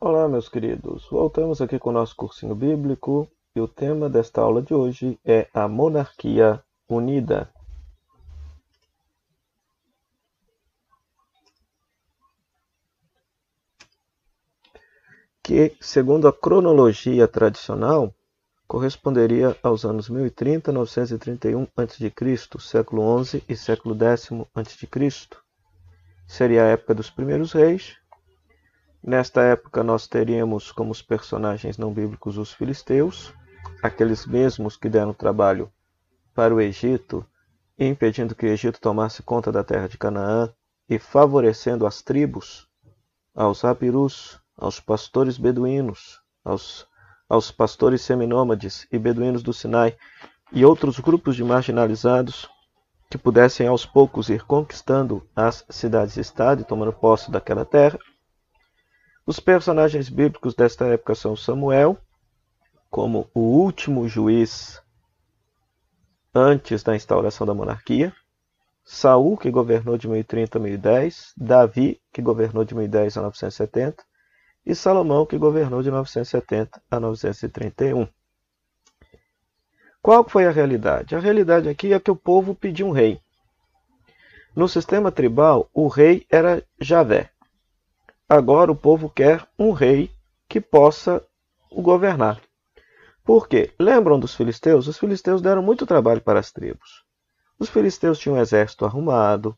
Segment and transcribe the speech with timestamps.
[0.00, 1.08] Olá, meus queridos.
[1.10, 5.48] Voltamos aqui com o nosso cursinho bíblico e o tema desta aula de hoje é
[5.52, 7.52] a monarquia unida.
[15.42, 18.14] Que, segundo a cronologia tradicional,
[18.68, 24.88] corresponderia aos anos 1030 931 a.C., século XI e século X a.C.
[26.24, 27.96] Seria a época dos primeiros reis.
[29.02, 33.32] Nesta época nós teríamos como os personagens não bíblicos os filisteus,
[33.82, 35.70] aqueles mesmos que deram trabalho
[36.34, 37.24] para o Egito,
[37.78, 40.52] impedindo que o Egito tomasse conta da terra de Canaã
[40.88, 42.68] e favorecendo as tribos,
[43.34, 46.88] aos apirus, aos pastores beduínos, aos
[47.28, 49.94] aos pastores seminômades e beduínos do Sinai
[50.50, 52.48] e outros grupos de marginalizados
[53.10, 57.98] que pudessem aos poucos ir conquistando as cidades-estado e tomando posse daquela terra.
[59.28, 61.98] Os personagens bíblicos desta época são Samuel,
[62.88, 64.82] como o último juiz
[66.34, 68.10] antes da instauração da monarquia,
[68.82, 74.02] Saul, que governou de 1030 a 1010, Davi, que governou de 1010 a 970,
[74.64, 78.08] e Salomão, que governou de 970 a 931.
[80.00, 81.14] Qual foi a realidade?
[81.14, 83.20] A realidade aqui é que o povo pediu um rei.
[84.56, 87.30] No sistema tribal, o rei era Javé.
[88.28, 90.10] Agora o povo quer um rei
[90.46, 91.24] que possa
[91.70, 92.38] o governar.
[93.24, 93.72] Por quê?
[93.78, 94.86] Lembram dos filisteus?
[94.86, 97.04] Os filisteus deram muito trabalho para as tribos.
[97.58, 99.56] Os filisteus tinham um exército arrumado,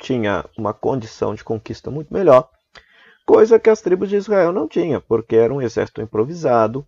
[0.00, 2.50] tinha uma condição de conquista muito melhor,
[3.24, 6.84] coisa que as tribos de Israel não tinham, porque era um exército improvisado.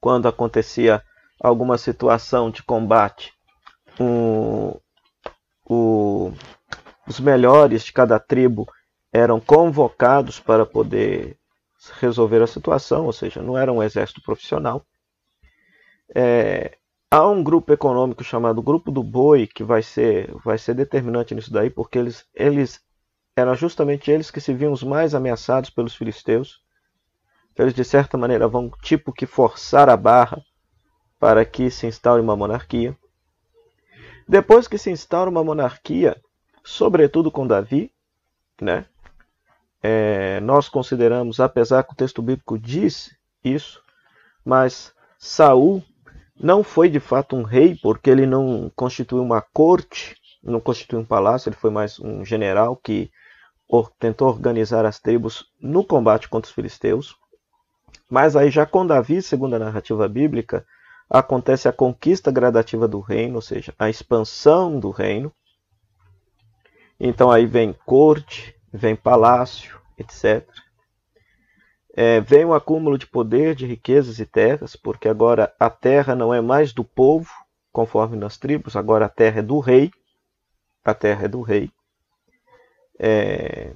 [0.00, 1.02] Quando acontecia
[1.40, 3.32] alguma situação de combate,
[3.98, 4.74] um,
[5.64, 6.32] o,
[7.06, 8.66] os melhores de cada tribo
[9.12, 11.36] eram convocados para poder
[12.00, 14.86] resolver a situação, ou seja, não era um exército profissional.
[16.14, 16.78] É,
[17.10, 21.52] há um grupo econômico chamado Grupo do Boi que vai ser, vai ser determinante nisso
[21.52, 22.80] daí, porque eles, eles
[23.36, 26.62] eram justamente eles que se viam os mais ameaçados pelos filisteus.
[27.56, 30.42] Eles, de certa maneira, vão tipo que forçar a barra
[31.18, 32.96] para que se instaure uma monarquia.
[34.26, 36.20] Depois que se instaura uma monarquia,
[36.64, 37.92] sobretudo com Davi,
[38.60, 38.86] né?
[39.82, 43.10] É, nós consideramos, apesar que o texto bíblico diz
[43.44, 43.82] isso,
[44.44, 45.82] mas Saul
[46.38, 51.04] não foi de fato um rei, porque ele não constituiu uma corte, não constituiu um
[51.04, 53.10] palácio, ele foi mais um general que
[53.98, 57.16] tentou organizar as tribos no combate contra os filisteus.
[58.10, 60.66] Mas aí já com Davi, segundo a narrativa bíblica,
[61.08, 65.32] acontece a conquista gradativa do reino, ou seja, a expansão do reino.
[67.00, 70.48] Então aí vem corte, vem palácio, etc.
[71.94, 76.32] É, vem o acúmulo de poder, de riquezas e terras, porque agora a terra não
[76.32, 77.30] é mais do povo,
[77.70, 79.90] conforme nas tribos, agora a terra é do rei.
[80.84, 81.70] A terra é do rei.
[82.98, 83.74] É,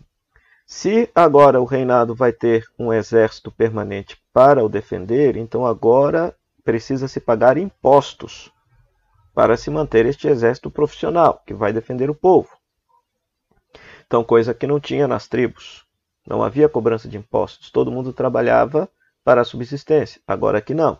[0.66, 6.34] se agora o reinado vai ter um exército permanente para o defender, então agora
[6.64, 8.52] precisa se pagar impostos
[9.32, 12.48] para se manter este exército profissional que vai defender o povo.
[14.06, 15.84] Então, coisa que não tinha nas tribos.
[16.26, 17.70] Não havia cobrança de impostos.
[17.70, 18.88] Todo mundo trabalhava
[19.24, 20.20] para a subsistência.
[20.26, 20.98] Agora que não.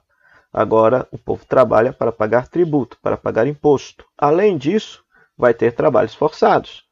[0.52, 4.04] Agora o povo trabalha para pagar tributo, para pagar imposto.
[4.16, 5.04] Além disso,
[5.36, 6.84] vai ter trabalhos forçados.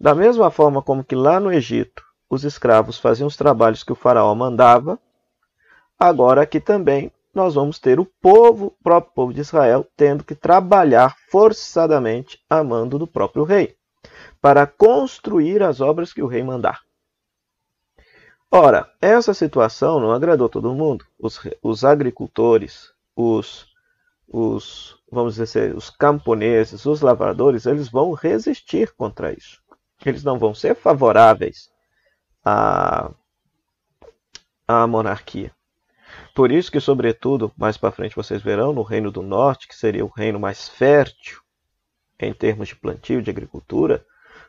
[0.00, 3.94] Da mesma forma como que lá no Egito os escravos faziam os trabalhos que o
[3.94, 4.98] faraó mandava,
[5.98, 10.34] agora aqui também nós vamos ter o povo, o próprio povo de Israel, tendo que
[10.34, 13.76] trabalhar forçadamente a mando do próprio rei,
[14.42, 16.82] para construir as obras que o rei mandar.
[18.50, 21.06] Ora, essa situação não agradou todo mundo.
[21.18, 23.66] Os, os agricultores, os,
[24.28, 29.62] os, vamos dizer, os camponeses, os lavradores, eles vão resistir contra isso
[30.08, 31.70] eles não vão ser favoráveis
[32.44, 33.10] à,
[34.66, 35.52] à monarquia.
[36.34, 40.04] Por isso que, sobretudo, mais para frente vocês verão, no Reino do Norte, que seria
[40.04, 41.40] o reino mais fértil
[42.18, 44.04] em termos de plantio, de agricultura,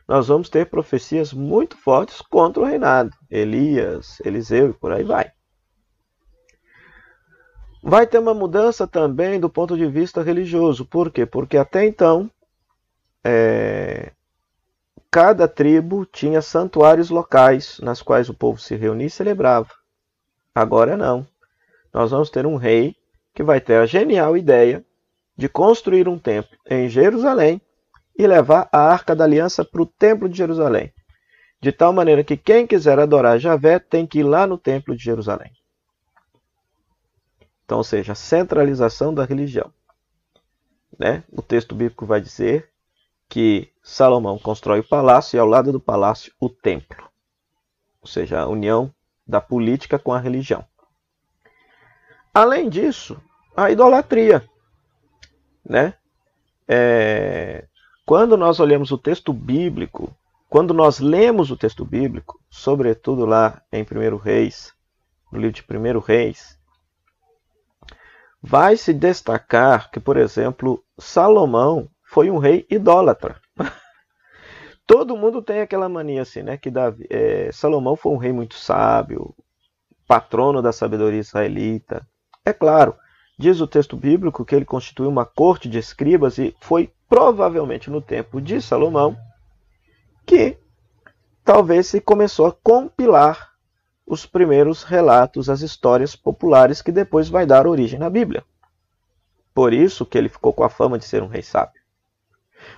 [0.08, 3.12] nós vamos ter profecias muito fortes contra o reinado.
[3.30, 5.32] Elias, Eliseu e por aí vai.
[7.82, 10.86] Vai ter uma mudança também do ponto de vista religioso.
[10.86, 11.26] Por quê?
[11.26, 12.30] Porque até então
[13.24, 14.14] é,
[15.14, 19.70] Cada tribo tinha santuários locais nas quais o povo se reunia e celebrava.
[20.56, 21.24] Agora não.
[21.94, 22.96] Nós vamos ter um rei
[23.32, 24.84] que vai ter a genial ideia
[25.38, 27.62] de construir um templo em Jerusalém
[28.18, 30.94] e levar a Arca da Aliança para o Templo de Jerusalém.
[31.62, 35.02] de tal maneira que quem quiser adorar Javé tem que ir lá no templo de
[35.02, 35.50] Jerusalém.
[37.64, 39.72] Então, ou seja, a centralização da religião.
[41.00, 41.24] Né?
[41.32, 42.70] O texto bíblico vai dizer
[43.30, 47.10] que Salomão constrói o palácio e ao lado do palácio o templo.
[48.02, 48.94] Ou seja, a união
[49.26, 50.66] da política com a religião.
[52.34, 53.18] Além disso,
[53.56, 54.44] a idolatria.
[55.64, 55.94] Né?
[56.68, 57.66] É...
[58.06, 60.14] Quando nós olhamos o texto bíblico,
[60.50, 64.74] quando nós lemos o texto bíblico, sobretudo lá em 1 Reis,
[65.32, 66.60] no livro de 1 Reis,
[68.42, 73.40] vai se destacar que, por exemplo, Salomão foi um rei idólatra.
[74.86, 76.58] Todo mundo tem aquela mania assim, né?
[76.58, 79.34] Que Davi, é, Salomão foi um rei muito sábio,
[80.06, 82.06] patrono da sabedoria israelita.
[82.46, 82.96] É claro,
[83.38, 88.02] diz o texto bíblico que ele constituiu uma corte de escribas e foi provavelmente no
[88.02, 89.18] tempo de Salomão
[90.26, 90.58] que
[91.44, 93.52] talvez se começou a compilar
[94.06, 98.44] os primeiros relatos, as histórias populares que depois vai dar origem na Bíblia.
[99.54, 101.82] Por isso que ele ficou com a fama de ser um rei sábio.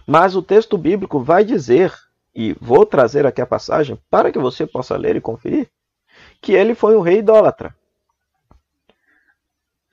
[0.05, 1.93] Mas o texto bíblico vai dizer,
[2.33, 5.69] e vou trazer aqui a passagem para que você possa ler e conferir,
[6.41, 7.75] que ele foi um rei idólatra.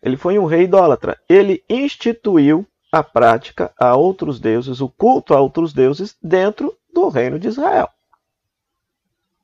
[0.03, 1.19] Ele foi um rei idólatra.
[1.29, 7.39] Ele instituiu a prática a outros deuses, o culto a outros deuses dentro do reino
[7.39, 7.89] de Israel.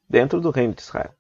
[0.08, 1.14] Dentro do reino de Israel.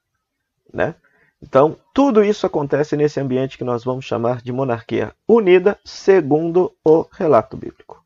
[0.72, 0.94] Né?
[1.40, 7.06] Então, tudo isso acontece nesse ambiente que nós vamos chamar de monarquia unida, segundo o
[7.10, 8.04] relato bíblico.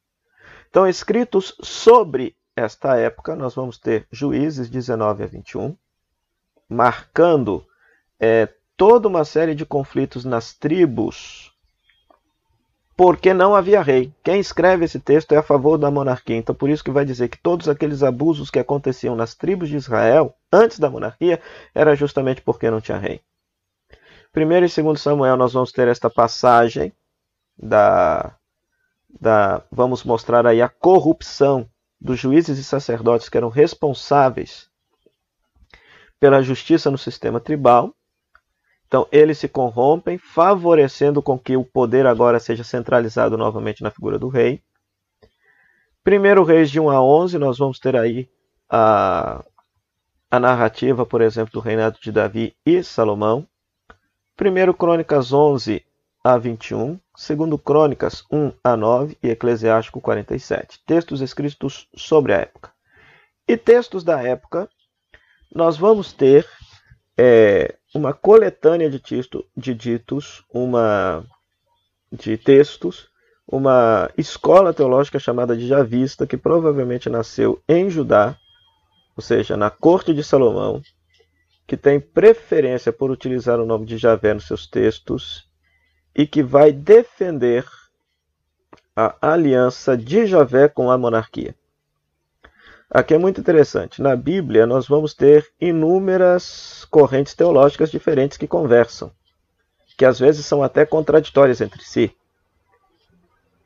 [0.69, 5.75] Então, escritos sobre esta época, nós vamos ter Juízes 19 a 21,
[6.69, 7.67] marcando
[8.21, 8.49] é,
[8.83, 11.53] toda uma série de conflitos nas tribos,
[12.97, 14.13] porque não havia rei.
[14.25, 16.35] Quem escreve esse texto é a favor da monarquia.
[16.37, 19.77] Então, por isso que vai dizer que todos aqueles abusos que aconteciam nas tribos de
[19.77, 21.41] Israel, antes da monarquia,
[21.73, 23.21] era justamente porque não tinha rei.
[24.33, 26.93] Primeiro e segundo Samuel, nós vamos ter esta passagem
[27.57, 28.35] da,
[29.21, 31.71] da vamos mostrar aí a corrupção
[32.01, 34.69] dos juízes e sacerdotes que eram responsáveis
[36.19, 37.95] pela justiça no sistema tribal.
[38.93, 44.19] Então, eles se corrompem, favorecendo com que o poder agora seja centralizado novamente na figura
[44.19, 44.63] do rei.
[46.05, 48.29] Primeiro Reis de 1 a 11, nós vamos ter aí
[48.69, 49.43] a,
[50.31, 53.49] a narrativa, por exemplo, do reinado de Davi e Salomão.
[54.37, 55.83] Primeiro Crônicas 11
[56.23, 60.83] a 21, segundo Crônicas 1 a 9 e Eclesiástico 47.
[60.85, 62.71] Textos escritos sobre a época.
[63.49, 64.69] E textos da época,
[65.51, 66.47] nós vamos ter
[67.17, 71.25] é, uma coletânea de, texto, de ditos, uma
[72.11, 73.09] de textos,
[73.47, 78.37] uma escola teológica chamada de Javista, que provavelmente nasceu em Judá,
[79.17, 80.83] ou seja, na corte de Salomão,
[81.67, 85.49] que tem preferência por utilizar o nome de Javé nos seus textos
[86.15, 87.65] e que vai defender
[88.95, 91.55] a aliança de Javé com a monarquia.
[92.95, 94.03] Aqui é muito interessante.
[94.03, 99.11] Na Bíblia, nós vamos ter inúmeras correntes teológicas diferentes que conversam,
[99.97, 102.15] que às vezes são até contraditórias entre si.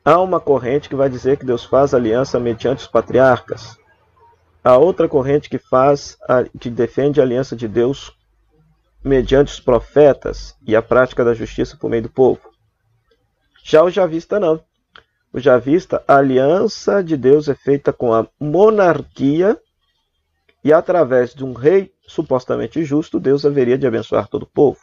[0.05, 3.77] Há uma corrente que vai dizer que Deus faz aliança mediante os patriarcas.
[4.63, 6.17] Há outra corrente que faz,
[6.61, 8.17] que defende a aliança de Deus
[9.03, 12.43] mediante os profetas e a prática da justiça por meio do povo.
[13.65, 14.63] Já o javista não
[15.33, 19.61] o javista, a aliança de Deus é feita com a monarquia
[20.65, 24.81] e através de um rei supostamente justo, Deus haveria de abençoar todo o povo.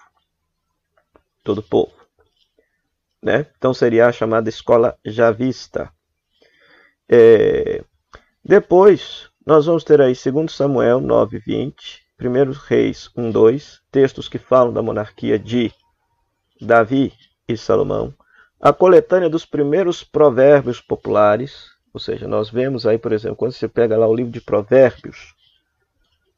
[1.43, 1.93] Todo o povo.
[3.21, 3.47] Né?
[3.57, 5.91] Então seria a chamada escola javista.
[7.09, 7.83] É...
[8.43, 14.37] Depois, nós vamos ter aí 2 Samuel 9, 20, 1 Reis 1, 2, textos que
[14.37, 15.71] falam da monarquia de
[16.61, 17.13] Davi
[17.47, 18.13] e Salomão
[18.63, 23.67] a coletânea dos primeiros provérbios populares, ou seja, nós vemos aí, por exemplo, quando você
[23.67, 25.35] pega lá o livro de Provérbios,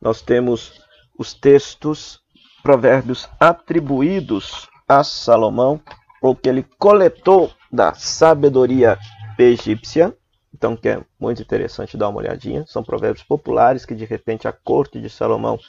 [0.01, 0.81] nós temos
[1.19, 2.19] os textos,
[2.63, 5.79] provérbios atribuídos a Salomão,
[6.19, 8.97] ou que ele coletou da sabedoria
[9.37, 10.17] egípcia.
[10.51, 12.65] Então, que é muito interessante dar uma olhadinha.
[12.65, 15.59] São provérbios populares que, de repente, a corte de Salomão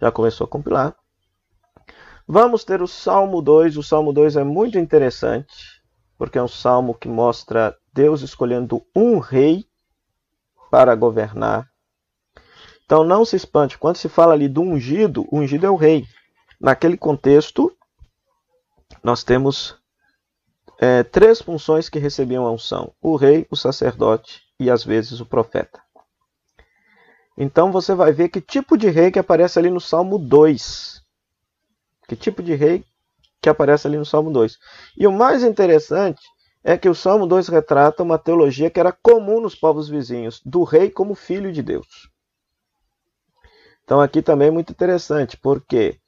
[0.00, 0.96] já começou a compilar.
[2.26, 3.76] Vamos ter o Salmo 2.
[3.76, 5.77] O Salmo 2 é muito interessante
[6.18, 9.64] porque é um salmo que mostra Deus escolhendo um rei
[10.70, 11.70] para governar.
[12.84, 16.04] Então não se espante, quando se fala ali do ungido, o ungido é o rei.
[16.60, 17.72] Naquele contexto,
[19.02, 19.78] nós temos
[20.78, 25.26] é, três funções que recebiam a unção: o rei, o sacerdote e às vezes o
[25.26, 25.80] profeta.
[27.36, 31.00] Então você vai ver que tipo de rei que aparece ali no Salmo 2.
[32.08, 32.84] Que tipo de rei
[33.40, 34.56] que aparece ali no Salmo 2.
[34.96, 36.22] E o mais interessante
[36.62, 40.64] é que o Salmo 2 retrata uma teologia que era comum nos povos vizinhos, do
[40.64, 42.10] rei como filho de Deus.
[43.84, 45.98] Então aqui também é muito interessante, porque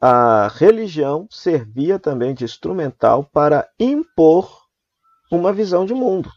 [0.00, 4.62] a religião servia também de instrumental para impor
[5.30, 6.30] uma visão de mundo.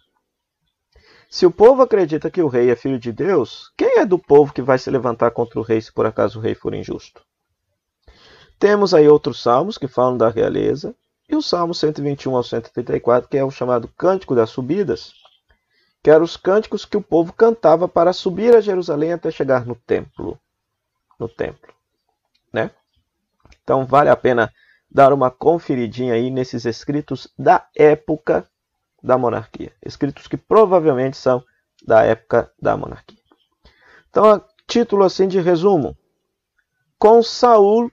[1.30, 4.54] Se o povo acredita que o rei é filho de Deus, quem é do povo
[4.54, 7.24] que vai se levantar contra o rei se por acaso o rei for injusto?
[8.64, 10.96] Temos aí outros salmos que falam da realeza,
[11.28, 15.12] e o Salmo 121 ao 134, que é o chamado Cântico das Subidas,
[16.02, 19.76] que eram os cânticos que o povo cantava para subir a Jerusalém até chegar no
[19.76, 20.40] templo.
[21.20, 21.74] No templo,
[22.54, 22.72] né?
[23.62, 24.50] Então vale a pena
[24.90, 28.50] dar uma conferidinha aí nesses escritos da época
[29.04, 31.44] da monarquia, escritos que provavelmente são
[31.86, 33.20] da época da monarquia.
[34.10, 35.98] Então, título assim de resumo,
[36.98, 37.92] com Saul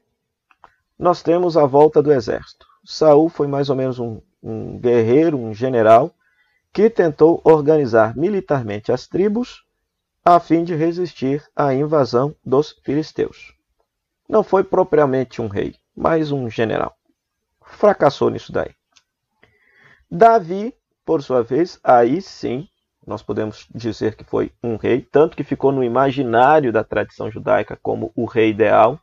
[1.00, 2.66] nós temos a volta do exército.
[2.84, 6.14] Saul foi mais ou menos um, um guerreiro, um general,
[6.74, 9.64] que tentou organizar militarmente as tribos
[10.22, 13.54] a fim de resistir à invasão dos filisteus.
[14.28, 16.94] Não foi propriamente um rei, mas um general.
[17.64, 18.74] Fracassou nisso daí.
[20.10, 22.68] Davi, por sua vez, aí sim,
[23.06, 27.78] nós podemos dizer que foi um rei, tanto que ficou no imaginário da tradição judaica
[27.82, 29.00] como o rei ideal,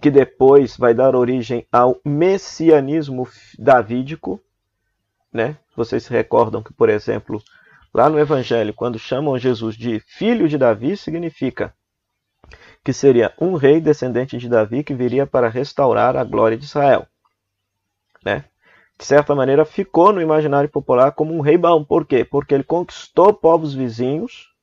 [0.00, 3.28] que depois vai dar origem ao messianismo
[3.58, 4.40] davídico,
[5.32, 5.56] né?
[5.76, 7.42] Vocês se recordam que, por exemplo,
[7.92, 11.74] lá no Evangelho, quando chamam Jesus de filho de Davi, significa
[12.82, 17.06] que seria um rei descendente de Davi que viria para restaurar a glória de Israel,
[18.24, 18.44] né?
[18.98, 21.84] De certa maneira, ficou no imaginário popular como um rei bom.
[21.84, 22.24] Por quê?
[22.24, 24.55] Porque ele conquistou povos vizinhos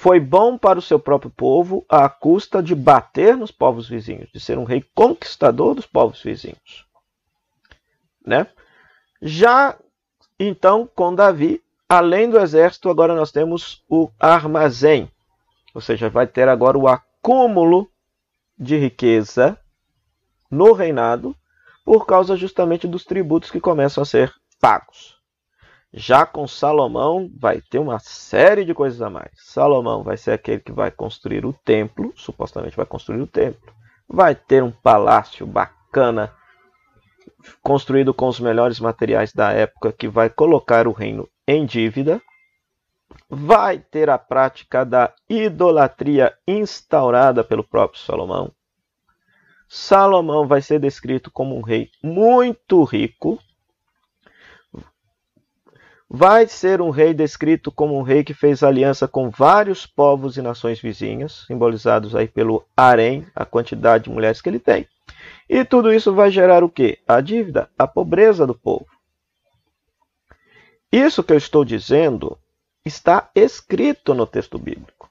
[0.00, 4.40] foi bom para o seu próprio povo à custa de bater nos povos vizinhos, de
[4.40, 6.86] ser um rei conquistador dos povos vizinhos.
[8.24, 8.46] Né?
[9.20, 9.76] Já
[10.38, 15.10] então com Davi, além do exército, agora nós temos o armazém,
[15.74, 17.86] ou seja, vai ter agora o acúmulo
[18.58, 19.58] de riqueza
[20.50, 21.36] no reinado
[21.84, 25.19] por causa justamente dos tributos que começam a ser pagos.
[25.92, 29.32] Já com Salomão vai ter uma série de coisas a mais.
[29.34, 33.72] Salomão vai ser aquele que vai construir o templo, supostamente vai construir o templo.
[34.08, 36.32] Vai ter um palácio bacana,
[37.60, 42.22] construído com os melhores materiais da época, que vai colocar o reino em dívida.
[43.28, 48.52] Vai ter a prática da idolatria instaurada pelo próprio Salomão.
[49.68, 53.40] Salomão vai ser descrito como um rei muito rico,
[56.12, 60.42] vai ser um rei descrito como um rei que fez aliança com vários povos e
[60.42, 64.88] nações vizinhas, simbolizados aí pelo harém, a quantidade de mulheres que ele tem.
[65.48, 66.98] E tudo isso vai gerar o quê?
[67.06, 68.86] A dívida, a pobreza do povo.
[70.90, 72.36] Isso que eu estou dizendo
[72.84, 75.08] está escrito no texto bíblico.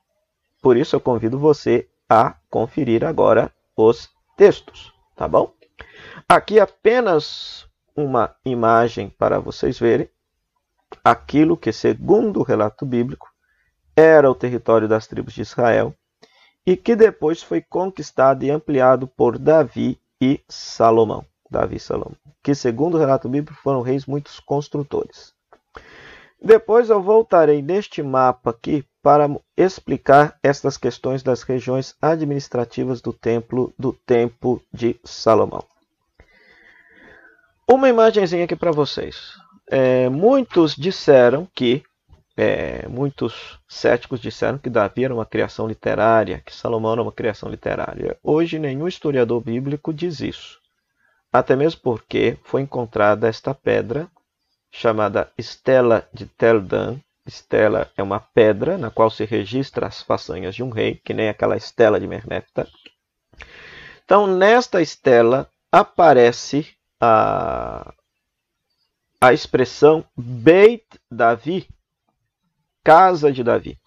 [0.61, 5.53] Por isso eu convido você a conferir agora os textos, tá bom?
[6.27, 7.65] Aqui apenas
[7.95, 10.09] uma imagem para vocês verem
[11.03, 13.29] aquilo que, segundo o relato bíblico,
[13.95, 15.93] era o território das tribos de Israel
[16.65, 21.25] e que depois foi conquistado e ampliado por Davi e Salomão.
[21.49, 25.33] Davi e Salomão, que segundo o relato bíblico foram reis muitos construtores.
[26.41, 33.73] Depois eu voltarei neste mapa aqui para explicar estas questões das regiões administrativas do templo
[33.77, 35.63] do tempo de Salomão.
[37.67, 39.33] Uma imagenzinha aqui para vocês
[39.69, 41.83] é, muitos disseram que,
[42.35, 47.49] é, muitos céticos disseram que Davi era uma criação literária, que Salomão era uma criação
[47.49, 48.17] literária.
[48.23, 50.59] Hoje, nenhum historiador bíblico diz isso.
[51.31, 54.09] Até mesmo porque foi encontrada esta pedra,
[54.71, 56.97] chamada Estela de Teldan.
[57.25, 61.29] Estela é uma pedra na qual se registra as façanhas de um rei, que nem
[61.29, 62.67] aquela estela de Merneptah.
[64.03, 66.67] Então, nesta estela aparece
[66.99, 67.93] a,
[69.21, 71.67] a expressão Beit Davi,
[72.83, 73.77] casa de Davi.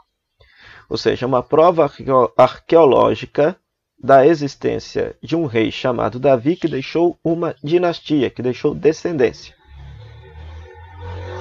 [0.91, 1.91] Ou seja, uma prova
[2.37, 3.57] arqueológica
[3.99, 9.57] da existência de um rei chamado Davi que deixou uma dinastia, que deixou descendência.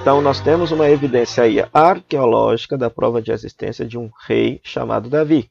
[0.00, 5.10] Então nós temos uma evidência aí arqueológica da prova de existência de um rei chamado
[5.10, 5.50] Davi.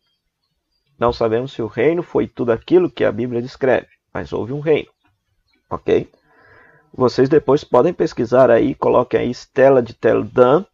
[0.98, 4.60] Não sabemos se o reino foi tudo aquilo que a Bíblia descreve, mas houve um
[4.60, 4.90] reino.
[5.70, 6.10] OK?
[6.94, 10.66] Vocês depois podem pesquisar aí, coloquem aí Stella de Teldan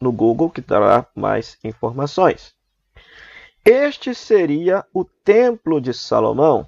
[0.00, 2.54] no Google que dará mais informações.
[3.64, 6.66] Este seria o Templo de Salomão,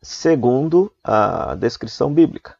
[0.00, 2.56] segundo a descrição bíblica.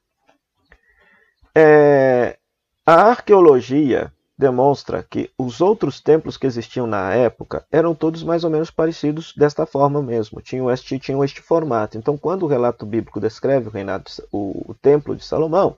[1.54, 2.38] É,
[2.84, 8.50] a arqueologia demonstra que os outros templos que existiam na época eram todos mais ou
[8.50, 11.98] menos parecidos desta forma mesmo, tinham este, tinham este formato.
[11.98, 15.76] Então, quando o relato bíblico descreve o, reinado, o, o templo de Salomão,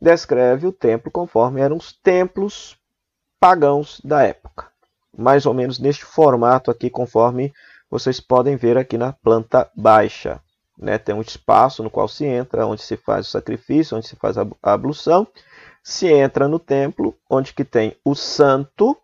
[0.00, 2.76] descreve o templo conforme eram os templos
[3.38, 4.66] pagãos da época.
[5.16, 7.54] Mais ou menos neste formato aqui, conforme
[7.88, 10.40] vocês podem ver aqui na planta baixa.
[10.76, 10.98] Né?
[10.98, 14.36] Tem um espaço no qual se entra, onde se faz o sacrifício, onde se faz
[14.36, 15.26] a ablução,
[15.86, 18.98] se entra no templo, onde que tem o santo,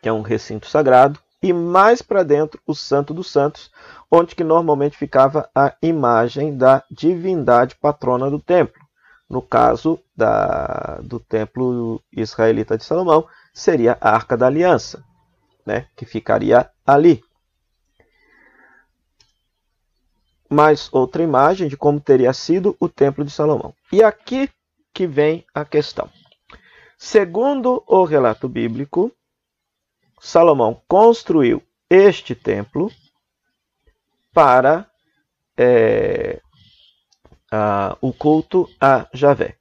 [0.00, 3.68] que é um recinto sagrado, e mais para dentro o santo dos santos,
[4.08, 8.80] onde que normalmente ficava a imagem da divindade patrona do templo.
[9.28, 15.02] No caso da, do templo israelita de Salomão, seria a Arca da Aliança,
[15.66, 17.20] né, que ficaria ali.
[20.48, 23.74] Mais outra imagem de como teria sido o templo de Salomão.
[23.90, 24.48] E aqui
[24.92, 26.10] que vem a questão.
[26.96, 29.12] Segundo o relato bíblico,
[30.20, 32.90] Salomão construiu este templo
[34.32, 34.90] para
[35.56, 36.40] é,
[37.50, 39.56] a, o culto a Javé.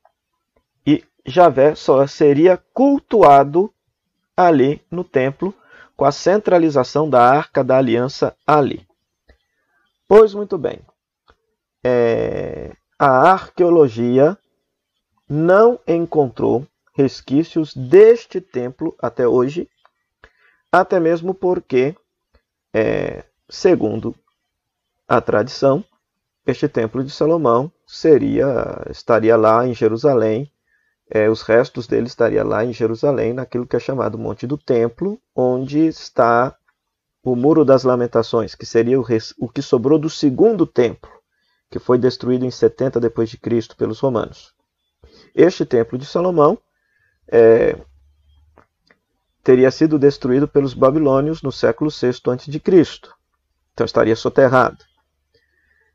[0.85, 3.73] E Javé só seria cultuado
[4.35, 5.53] ali no templo,
[5.95, 8.87] com a centralização da arca da aliança ali.
[10.07, 10.79] Pois muito bem,
[11.83, 14.37] é, a arqueologia
[15.29, 19.69] não encontrou resquícios deste templo até hoje,
[20.71, 21.95] até mesmo porque,
[22.73, 24.15] é, segundo
[25.07, 25.83] a tradição,
[26.45, 30.51] este templo de Salomão seria estaria lá em Jerusalém,
[31.09, 35.19] é, os restos dele estaria lá em Jerusalém, naquilo que é chamado Monte do Templo,
[35.35, 36.57] onde está
[37.23, 41.11] o Muro das Lamentações, que seria o, res, o que sobrou do segundo templo,
[41.69, 44.56] que foi destruído em 70 depois de Cristo pelos romanos.
[45.37, 46.57] Este templo de Salomão
[47.27, 47.77] é,
[49.43, 52.49] teria sido destruído pelos babilônios no século VI a.C.
[53.71, 54.83] Então estaria soterrado.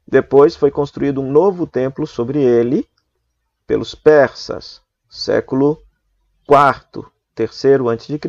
[0.06, 2.88] Depois foi construído um novo templo sobre ele
[3.66, 5.82] pelos persas, século
[6.48, 8.20] IV, terceiro a.C.,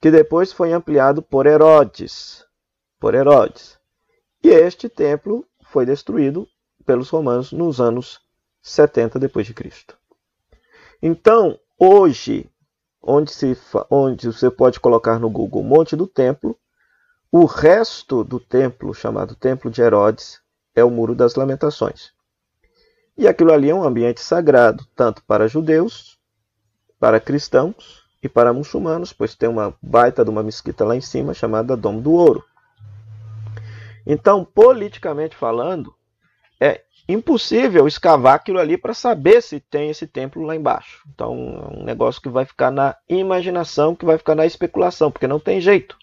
[0.00, 2.44] que depois foi ampliado por Herodes,
[2.98, 3.78] por Herodes.
[4.42, 6.48] E este templo foi destruído
[6.84, 8.26] pelos romanos nos anos
[8.62, 9.96] 70 depois de Cristo.
[11.02, 12.50] Então, hoje,
[13.02, 13.56] onde, se,
[13.90, 16.58] onde você pode colocar no Google Monte do Templo,
[17.30, 20.40] o resto do templo, chamado Templo de Herodes,
[20.74, 22.10] é o Muro das Lamentações.
[23.18, 26.18] E aquilo ali é um ambiente sagrado, tanto para judeus,
[26.98, 31.34] para cristãos e para muçulmanos, pois tem uma baita de uma mesquita lá em cima
[31.34, 32.44] chamada Dom do Ouro.
[34.06, 35.94] Então, politicamente falando,
[36.58, 41.02] é impossível escavar aquilo ali para saber se tem esse templo lá embaixo.
[41.14, 41.34] Então,
[41.72, 45.40] é um negócio que vai ficar na imaginação, que vai ficar na especulação, porque não
[45.40, 45.96] tem jeito.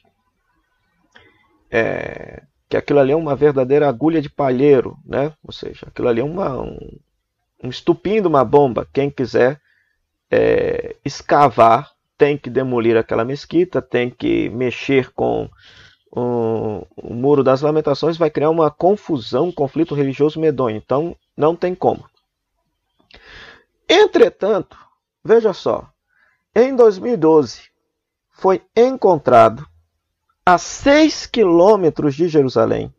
[1.70, 5.32] É, que aquilo ali é uma verdadeira agulha de palheiro, né?
[5.44, 6.98] Ou seja, aquilo ali é uma, um,
[7.64, 8.88] um estupim de uma bomba.
[8.92, 9.62] Quem quiser
[10.32, 15.50] é, escavar tem que demolir aquela mesquita, tem que mexer com
[16.16, 20.78] o, Muro das Lamentações vai criar uma confusão, um conflito religioso medonho.
[20.78, 22.10] Então, não tem como.
[23.88, 24.78] Entretanto,
[25.24, 25.90] veja só,
[26.56, 27.70] em 2012
[28.32, 29.68] foi encontrado
[30.46, 32.94] a 6 quilômetros de Jerusalém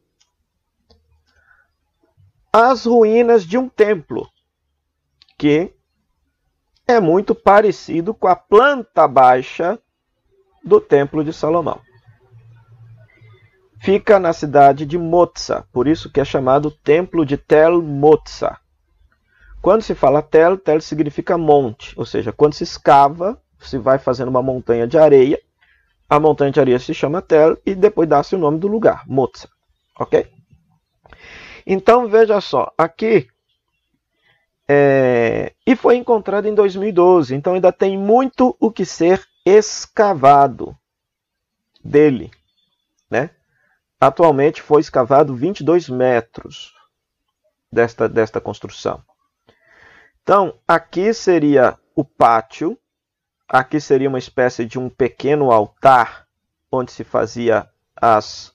[2.52, 4.30] as ruínas de um templo
[5.38, 5.74] que
[6.86, 9.78] é muito parecido com a planta baixa
[10.64, 11.85] do Templo de Salomão
[13.86, 18.58] fica na cidade de Motza, por isso que é chamado Templo de Tel Motza.
[19.62, 24.26] Quando se fala Tel, Tel significa monte, ou seja, quando se escava, se vai fazendo
[24.26, 25.40] uma montanha de areia,
[26.10, 29.48] a montanha de areia se chama Tel e depois dá-se o nome do lugar, Motza.
[30.00, 30.26] Ok?
[31.64, 33.28] Então veja só, aqui
[34.68, 40.76] é, e foi encontrado em 2012, então ainda tem muito o que ser escavado
[41.84, 42.32] dele,
[43.08, 43.30] né?
[44.00, 46.74] Atualmente foi escavado 22 metros
[47.72, 49.02] desta, desta construção.
[50.22, 52.78] Então, aqui seria o pátio,
[53.48, 56.26] aqui seria uma espécie de um pequeno altar
[56.70, 58.52] onde se fazia as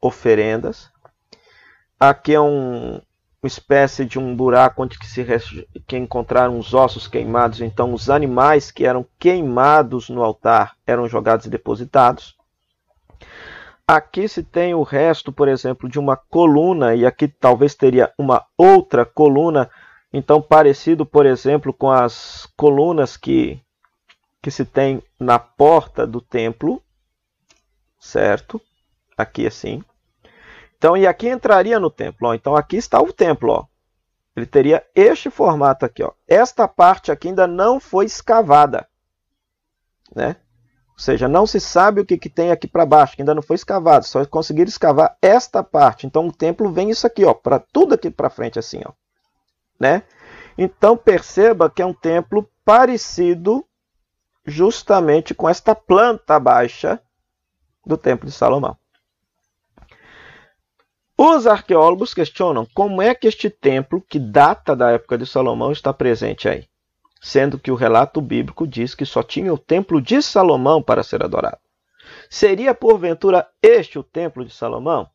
[0.00, 0.90] oferendas.
[1.98, 5.24] Aqui é um, uma espécie de um buraco onde que se
[5.86, 7.60] que encontraram os ossos queimados.
[7.60, 12.36] Então, os animais que eram queimados no altar eram jogados e depositados.
[13.96, 18.44] Aqui se tem o resto, por exemplo, de uma coluna, e aqui talvez teria uma
[18.56, 19.70] outra coluna,
[20.10, 23.60] então parecido, por exemplo, com as colunas que,
[24.40, 26.82] que se tem na porta do templo,
[28.00, 28.60] certo?
[29.16, 29.84] Aqui assim.
[30.78, 32.28] Então, e aqui entraria no templo.
[32.28, 32.34] Ó.
[32.34, 33.52] Então, aqui está o templo.
[33.52, 33.66] Ó.
[34.34, 36.02] Ele teria este formato aqui.
[36.02, 36.12] Ó.
[36.26, 38.88] Esta parte aqui ainda não foi escavada.
[40.14, 40.36] Né?
[41.02, 43.56] Seja, não se sabe o que, que tem aqui para baixo, que ainda não foi
[43.56, 44.06] escavado.
[44.06, 46.06] Só conseguiram escavar esta parte.
[46.06, 48.92] Então, o templo vem isso aqui, ó, para tudo aqui para frente assim, ó.
[49.80, 50.04] Né?
[50.56, 53.66] Então, perceba que é um templo parecido
[54.46, 57.00] justamente com esta planta baixa
[57.84, 58.76] do Templo de Salomão.
[61.18, 65.92] Os arqueólogos questionam como é que este templo, que data da época de Salomão, está
[65.92, 66.68] presente aí,
[67.22, 71.22] sendo que o relato bíblico diz que só tinha o templo de Salomão para ser
[71.22, 71.58] adorado.
[72.28, 75.08] Seria porventura este o templo de Salomão?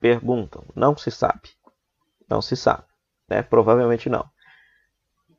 [0.00, 0.64] Perguntam.
[0.74, 1.50] Não se sabe.
[2.28, 2.82] Não se sabe.
[3.28, 3.40] Né?
[3.40, 4.28] Provavelmente não.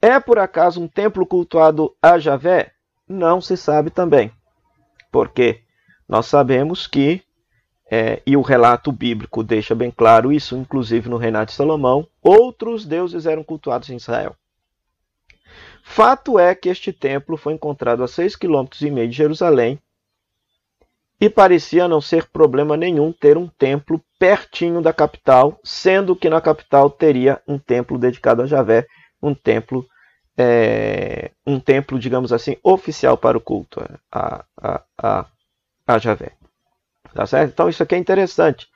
[0.02, 2.72] É por acaso um templo cultuado a Javé?
[3.06, 4.32] Não se sabe também.
[5.12, 5.64] Porque
[6.08, 7.22] nós sabemos que
[7.92, 12.86] é, e o relato bíblico deixa bem claro isso, inclusive no reinado de Salomão, outros
[12.86, 14.36] deuses eram cultuados em Israel.
[15.92, 19.82] Fato é que este templo foi encontrado a seis quilômetros e meio de Jerusalém
[21.20, 26.40] e parecia não ser problema nenhum ter um templo pertinho da capital, sendo que na
[26.40, 28.86] capital teria um templo dedicado a Javé,
[29.22, 29.84] um templo,
[30.38, 35.26] é, um templo, digamos assim, oficial para o culto a, a, a,
[35.88, 36.34] a Javé.
[37.16, 37.52] Tá certo?
[37.52, 38.68] Então isso aqui é interessante,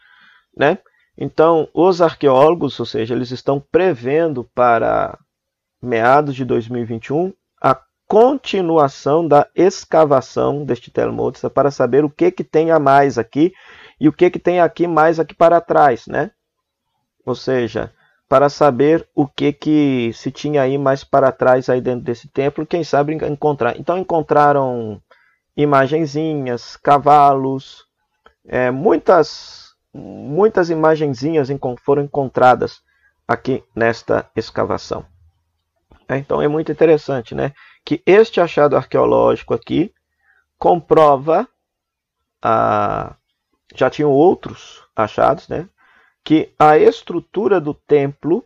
[0.58, 0.80] né?
[1.16, 5.16] Então, os arqueólogos, ou seja, eles estão prevendo para
[5.84, 12.72] meados de 2021 a continuação da escavação deste Telmotsa para saber o que que tem
[12.72, 13.54] a mais aqui
[14.00, 16.32] e o que que tem aqui mais aqui para trás, né?
[17.26, 17.92] Ou seja,
[18.30, 22.66] para saber o que que se tinha aí mais para trás aí dentro desse templo,
[22.66, 23.78] quem sabe encontrar.
[23.78, 25.02] Então encontraram
[25.56, 27.86] imagenzinhas, cavalos,
[28.46, 31.50] é, muitas, muitas imagenzinhas
[31.84, 32.82] foram encontradas
[33.28, 35.13] aqui nesta escavação.
[36.08, 37.54] É, então é muito interessante né,
[37.86, 39.94] que este achado arqueológico aqui
[40.58, 41.48] comprova,
[42.42, 43.16] a,
[43.76, 45.68] já tinham outros achados, né,
[46.24, 48.46] que a estrutura do templo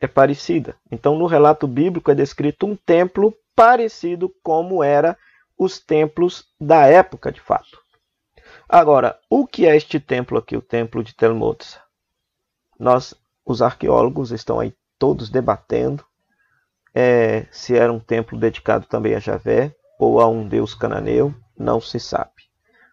[0.00, 0.76] é parecida.
[0.90, 5.16] Então, no relato bíblico é descrito um templo parecido como era
[5.58, 7.82] os templos da época, de fato.
[8.68, 11.80] Agora, o que é este templo aqui, o templo de Telmotsa?
[12.78, 16.04] Nós, os arqueólogos, estão aí todos debatendo
[16.94, 21.80] é, se era um templo dedicado também a Javé ou a um deus cananeu, não
[21.80, 22.30] se sabe.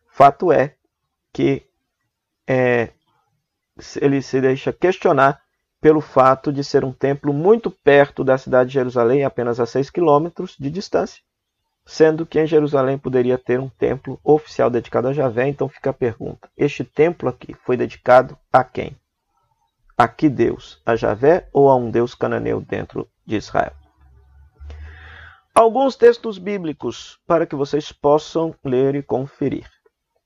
[0.10, 0.76] Fato é
[1.32, 1.66] que
[2.48, 2.90] é,
[4.02, 5.42] ele se deixa questionar
[5.80, 9.90] pelo fato de ser um templo muito perto da cidade de Jerusalém, apenas a 6
[9.90, 11.24] quilômetros de distância,
[11.86, 15.48] sendo que em Jerusalém poderia ter um templo oficial dedicado a Javé.
[15.48, 18.96] Então fica a pergunta: este templo aqui foi dedicado a quem?
[19.98, 20.82] A que Deus?
[20.86, 23.81] A Javé ou a um Deus cananeu dentro de Israel?
[25.54, 29.70] Alguns textos bíblicos para que vocês possam ler e conferir.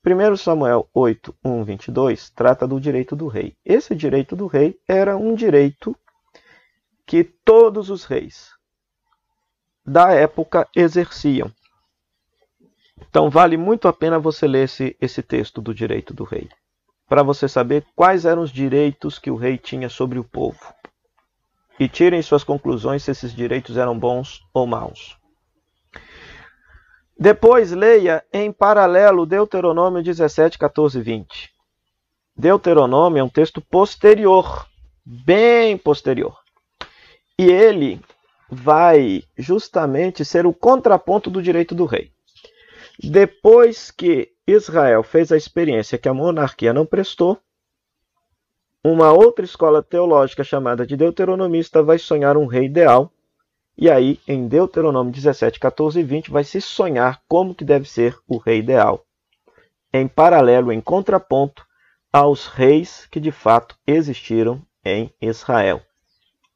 [0.06, 3.56] 1 Samuel 8, 1, 22 trata do direito do rei.
[3.66, 5.98] Esse direito do rei era um direito
[7.08, 8.52] que todos os reis,
[9.84, 11.52] da época exerciam.
[13.10, 16.48] Então vale muito a pena você ler esse, esse texto do direito do rei,
[17.08, 20.60] para você saber quais eram os direitos que o rei tinha sobre o povo.
[21.80, 25.18] E tirem suas conclusões se esses direitos eram bons ou maus.
[27.18, 31.54] Depois leia em paralelo Deuteronômio 17, 14 e 20.
[32.38, 34.68] Deuteronômio é um texto posterior,
[35.06, 36.38] bem posterior.
[37.40, 38.02] E ele
[38.50, 42.12] vai justamente ser o contraponto do direito do rei.
[43.02, 47.40] Depois que Israel fez a experiência que a monarquia não prestou,
[48.92, 53.12] uma outra escola teológica chamada de deuteronomista vai sonhar um rei ideal.
[53.78, 58.18] E aí, em Deuteronômio 17, 14 e 20, vai se sonhar como que deve ser
[58.28, 59.06] o rei ideal.
[59.92, 61.66] Em paralelo, em contraponto
[62.14, 65.82] aos reis que de fato existiram em Israel.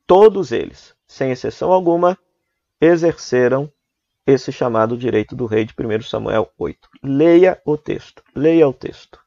[0.05, 2.15] Todos eles sem exceção alguma,
[2.79, 3.69] exerceram
[4.25, 6.87] esse chamado direito do rei de 1 Samuel 8.
[7.03, 9.19] Leia o texto, leia o texto.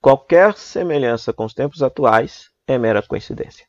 [0.00, 3.66] Qualquer semelhança com os tempos atuais é mera coincidência.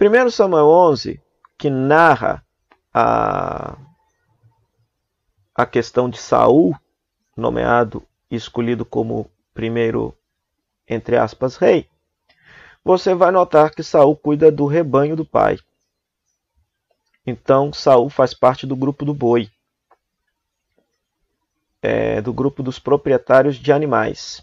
[0.00, 1.20] 1 Samuel 11,
[1.58, 2.44] que narra
[2.94, 3.76] a,
[5.54, 6.74] a questão de Saul,
[7.36, 10.16] nomeado escolhido como primeiro,
[10.88, 11.88] entre aspas, rei,
[12.84, 15.58] você vai notar que Saul cuida do rebanho do pai.
[17.26, 19.50] Então Saul faz parte do grupo do boi,
[21.80, 24.42] é, do grupo dos proprietários de animais.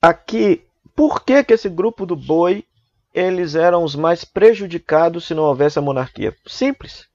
[0.00, 2.64] Aqui, por que, que esse grupo do boi
[3.12, 6.36] eles eram os mais prejudicados se não houvesse a monarquia?
[6.46, 7.06] Simples.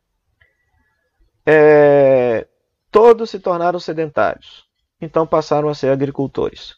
[1.46, 2.48] É,
[2.92, 4.66] todos se tornaram sedentários,
[5.00, 6.76] então passaram a ser agricultores.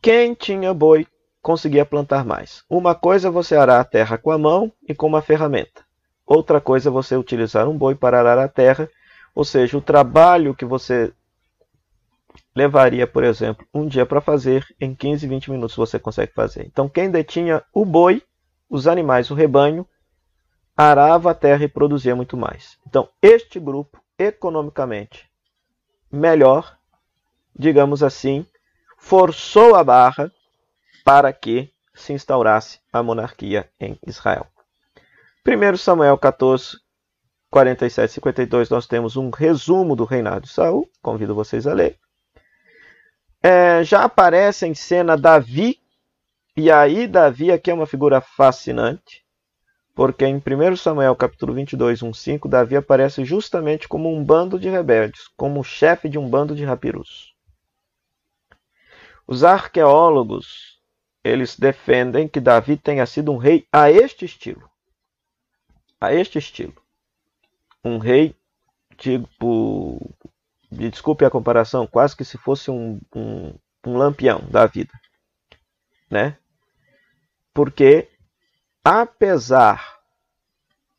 [0.00, 1.06] Quem tinha boi
[1.40, 2.64] conseguia plantar mais.
[2.68, 5.84] Uma coisa é você arar a terra com a mão e com uma ferramenta.
[6.26, 8.88] Outra coisa é você utilizar um boi para arar a terra,
[9.34, 11.12] ou seja, o trabalho que você
[12.54, 16.64] levaria, por exemplo, um dia para fazer, em 15, 20 minutos você consegue fazer.
[16.66, 18.22] Então, quem detinha o boi,
[18.70, 19.86] os animais, o rebanho,
[20.76, 22.78] arava a terra e produzia muito mais.
[22.86, 25.28] Então, este grupo, economicamente
[26.10, 26.78] melhor,
[27.56, 28.46] digamos assim,
[28.96, 30.30] forçou a barra
[31.04, 34.46] para que se instaurasse a monarquia em Israel.
[35.46, 36.78] 1 Samuel 14,
[37.50, 40.88] 47 e 52, nós temos um resumo do reinado de Saul.
[41.02, 41.98] Convido vocês a ler.
[43.46, 45.78] É, já aparece em cena Davi,
[46.56, 49.22] e aí Davi aqui é uma figura fascinante,
[49.94, 54.70] porque em 1 Samuel capítulo 22, 1, 5, Davi aparece justamente como um bando de
[54.70, 57.34] rebeldes, como chefe de um bando de rapirus.
[59.26, 60.80] Os arqueólogos,
[61.22, 64.70] eles defendem que Davi tenha sido um rei a este estilo.
[66.00, 66.82] A este estilo.
[67.84, 68.34] Um rei,
[68.96, 70.00] tipo,
[70.74, 73.54] desculpe a comparação, quase que se fosse um, um,
[73.86, 74.92] um lampião da vida.
[76.10, 76.36] Né?
[77.52, 78.08] Porque,
[78.82, 79.98] apesar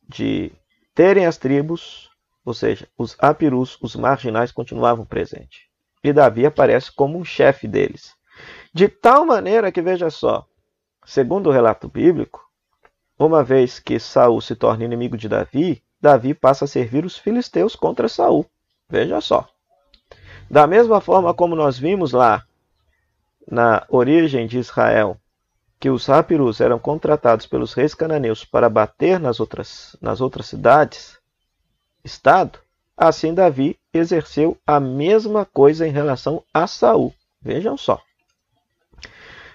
[0.08, 0.52] de
[0.94, 2.10] terem as tribos,
[2.44, 5.64] ou seja, os apirus, os marginais, continuavam presentes.
[6.04, 8.14] E Davi aparece como um chefe deles.
[8.74, 10.48] De tal maneira que, veja só,
[11.06, 12.42] segundo o relato bíblico,
[13.18, 17.76] uma vez que Saul se torna inimigo de Davi, Davi passa a servir os filisteus
[17.76, 18.46] contra Saul.
[18.88, 19.50] Veja só.
[20.50, 22.46] Da mesma forma como nós vimos lá
[23.50, 25.18] na origem de Israel,
[25.80, 31.18] que os rápiros eram contratados pelos reis cananeus para bater nas outras, nas outras cidades,
[32.04, 32.60] estado,
[32.96, 37.14] assim Davi exerceu a mesma coisa em relação a Saul.
[37.42, 38.02] Vejam só.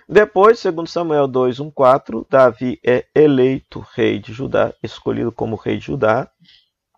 [0.09, 5.79] Depois, segundo Samuel 2, 1, 4, Davi é eleito rei de Judá, escolhido como rei
[5.79, 6.29] de Judá.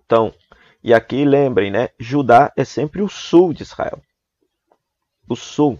[0.05, 0.33] Então,
[0.83, 1.91] e aqui lembrem, né?
[1.99, 4.03] Judá é sempre o sul de Israel.
[5.29, 5.79] O sul,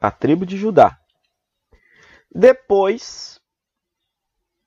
[0.00, 0.98] a tribo de Judá.
[2.32, 3.40] Depois,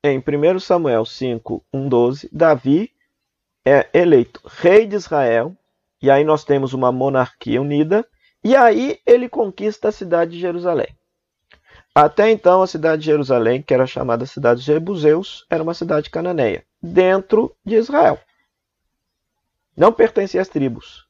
[0.04, 2.92] em 1 Samuel 5, 1, 12, Davi
[3.64, 5.56] é eleito rei de Israel.
[6.02, 8.06] E aí nós temos uma monarquia unida.
[8.44, 10.88] E aí ele conquista a cidade de Jerusalém.
[11.94, 16.08] Até então, a cidade de Jerusalém, que era chamada cidade de Jebuseus, era uma cidade
[16.08, 18.18] cananeia, dentro de Israel.
[19.80, 21.08] Não pertencia às tribos.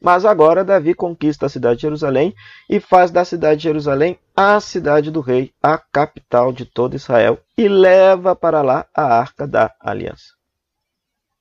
[0.00, 2.32] Mas agora Davi conquista a cidade de Jerusalém
[2.68, 7.40] e faz da cidade de Jerusalém a cidade do rei, a capital de todo Israel,
[7.58, 10.34] e leva para lá a arca da aliança.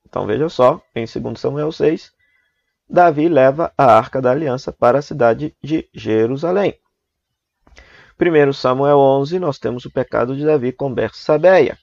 [0.04, 2.12] Então veja só, em 2 Samuel 6,
[2.90, 6.74] Davi leva a arca da aliança para a cidade de Jerusalém.
[8.20, 11.78] 1 Samuel 11, nós temos o pecado de Davi com Bersabeia.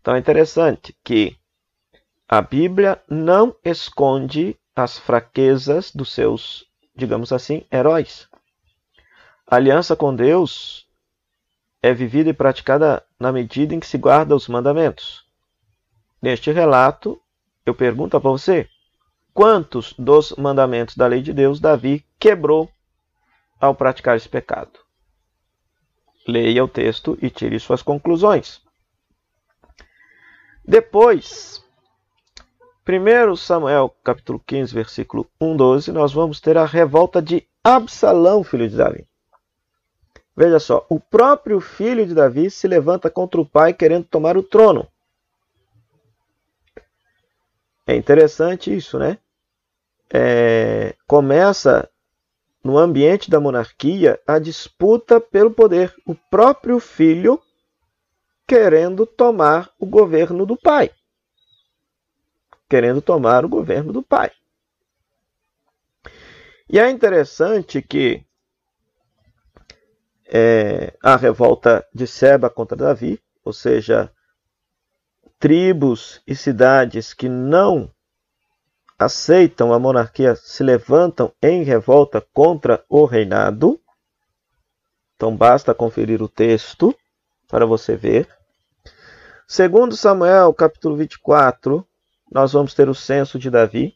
[0.00, 1.40] Então é interessante que
[2.32, 6.64] a Bíblia não esconde as fraquezas dos seus,
[6.96, 8.26] digamos assim, heróis.
[9.46, 10.88] A aliança com Deus
[11.82, 15.26] é vivida e praticada na medida em que se guarda os mandamentos.
[16.22, 17.20] Neste relato,
[17.66, 18.66] eu pergunto para você:
[19.34, 22.72] quantos dos mandamentos da lei de Deus Davi quebrou
[23.60, 24.80] ao praticar esse pecado.
[26.26, 28.62] Leia o texto e tire suas conclusões.
[30.64, 31.62] Depois,
[32.84, 38.68] 1 Samuel capítulo 15, versículo 1, 12, nós vamos ter a revolta de Absalão, filho
[38.68, 39.06] de Davi.
[40.36, 44.42] Veja só, o próprio filho de Davi se levanta contra o pai querendo tomar o
[44.42, 44.88] trono.
[47.86, 49.18] É interessante isso, né?
[50.12, 51.88] É, começa
[52.64, 55.94] no ambiente da monarquia, a disputa pelo poder.
[56.06, 57.40] O próprio filho
[58.46, 60.90] querendo tomar o governo do pai.
[62.72, 64.32] Querendo tomar o governo do pai.
[66.66, 68.24] E é interessante que
[70.24, 74.10] é, a revolta de Seba contra Davi, ou seja,
[75.38, 77.92] tribos e cidades que não
[78.98, 83.78] aceitam a monarquia se levantam em revolta contra o reinado.
[85.14, 86.96] Então basta conferir o texto
[87.48, 88.26] para você ver.
[89.46, 91.86] Segundo Samuel, capítulo 24,
[92.32, 93.94] nós vamos ter o censo de Davi,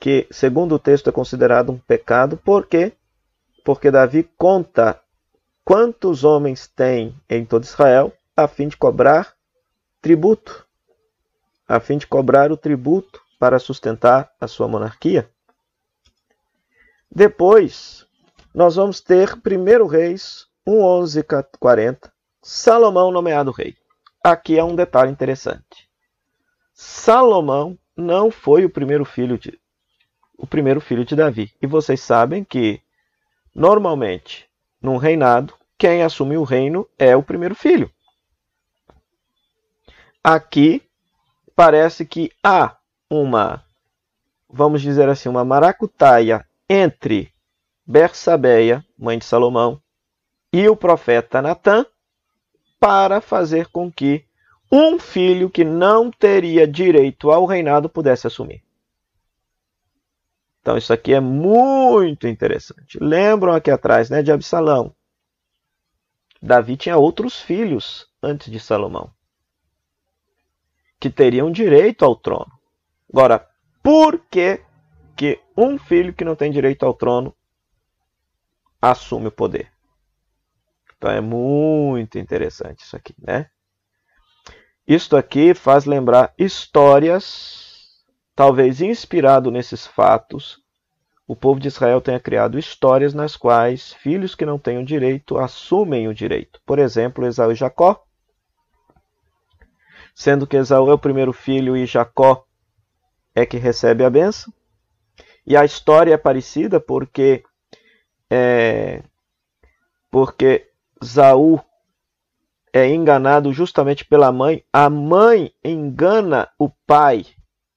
[0.00, 2.92] que segundo o texto é considerado um pecado, por quê?
[3.64, 5.00] Porque Davi conta
[5.64, 9.34] quantos homens tem em todo Israel a fim de cobrar
[10.02, 10.66] tributo,
[11.66, 15.30] a fim de cobrar o tributo para sustentar a sua monarquia.
[17.10, 18.04] Depois,
[18.52, 23.76] nós vamos ter 1 Reis 1:11:40, Salomão nomeado rei.
[24.22, 25.88] Aqui é um detalhe interessante.
[26.74, 29.58] Salomão não foi o primeiro filho de
[30.36, 31.54] o primeiro filho de Davi.
[31.62, 32.82] E vocês sabem que
[33.54, 34.46] normalmente
[34.84, 37.90] num reinado, quem assume o reino é o primeiro filho.
[40.22, 40.82] Aqui
[41.56, 42.76] parece que há
[43.08, 43.64] uma,
[44.46, 47.32] vamos dizer assim, uma maracutaia entre
[47.86, 49.80] Bersabeia, mãe de Salomão,
[50.52, 51.86] e o profeta Natã,
[52.78, 54.26] para fazer com que
[54.76, 58.64] um filho que não teria direito ao reinado pudesse assumir.
[60.60, 62.98] Então isso aqui é muito interessante.
[63.00, 64.92] Lembram aqui atrás, né, de Absalão.
[66.42, 69.12] Davi tinha outros filhos antes de Salomão
[70.98, 72.50] que teriam direito ao trono.
[73.12, 73.48] Agora,
[73.82, 74.60] por que,
[75.14, 77.32] que um filho que não tem direito ao trono
[78.82, 79.70] assume o poder?
[80.96, 83.50] Então é muito interessante isso aqui, né?
[84.86, 90.62] Isto aqui faz lembrar histórias, talvez inspirado nesses fatos,
[91.26, 95.38] o povo de Israel tenha criado histórias nas quais filhos que não têm o direito
[95.38, 96.60] assumem o direito.
[96.66, 98.04] Por exemplo, Esaú e Jacó,
[100.14, 102.44] sendo que Esaú é o primeiro filho e Jacó
[103.34, 104.52] é que recebe a benção.
[105.46, 107.42] E a história é parecida porque
[108.30, 109.02] é,
[110.10, 110.70] porque
[111.02, 111.60] Zaú
[112.74, 114.64] é enganado justamente pela mãe.
[114.72, 117.24] A mãe engana o pai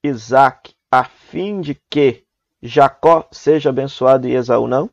[0.02, 2.24] Isaac a fim de que
[2.60, 4.90] Jacó seja abençoado e Esaú não.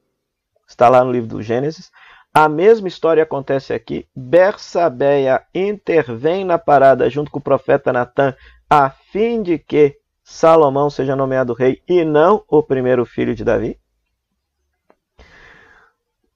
[0.67, 1.91] Está lá no livro do Gênesis.
[2.31, 4.07] A mesma história acontece aqui.
[4.15, 8.35] Bersabeia intervém na parada junto com o profeta Natan
[8.69, 13.79] a fim de que Salomão seja nomeado rei e não o primeiro filho de Davi?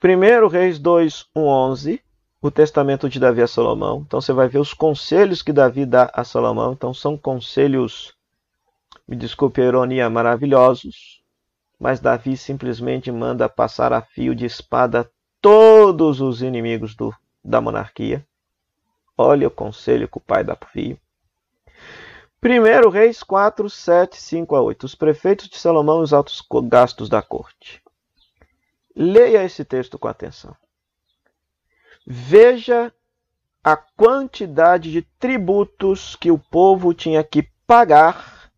[0.03, 2.01] 1 Reis 2, 1, 11,
[2.41, 4.03] o testamento de Davi a Salomão.
[4.05, 6.73] Então você vai ver os conselhos que Davi dá a Salomão.
[6.73, 8.13] Então são conselhos,
[9.07, 11.21] me desculpe a ironia, maravilhosos.
[11.79, 15.09] Mas Davi simplesmente manda passar a fio de espada
[15.41, 18.25] todos os inimigos do, da monarquia.
[19.17, 20.99] Olha o conselho que o pai dá para o filho.
[22.41, 24.85] 1 Reis 4, 7, 5 a 8.
[24.85, 27.81] Os prefeitos de Salomão e os altos gastos da corte.
[28.95, 30.55] Leia esse texto com atenção.
[32.05, 32.93] Veja
[33.63, 38.51] a quantidade de tributos que o povo tinha que pagar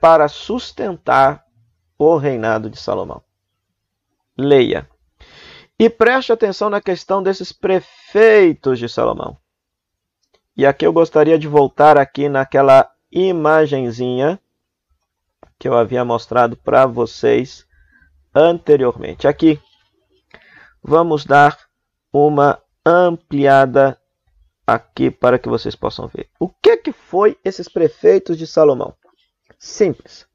[0.00, 1.44] para sustentar
[1.98, 3.22] o reinado de Salomão.
[4.36, 4.88] Leia.
[5.78, 9.36] E preste atenção na questão desses prefeitos de Salomão.
[10.56, 14.40] E aqui eu gostaria de voltar aqui naquela imagenzinha
[15.58, 17.66] que eu havia mostrado para vocês
[18.34, 19.28] anteriormente.
[19.28, 19.60] Aqui
[20.82, 21.65] vamos dar
[22.12, 24.00] uma ampliada
[24.66, 26.28] aqui para que vocês possam ver.
[26.38, 28.94] O que que foi esses prefeitos de Salomão?
[29.58, 30.26] Simples.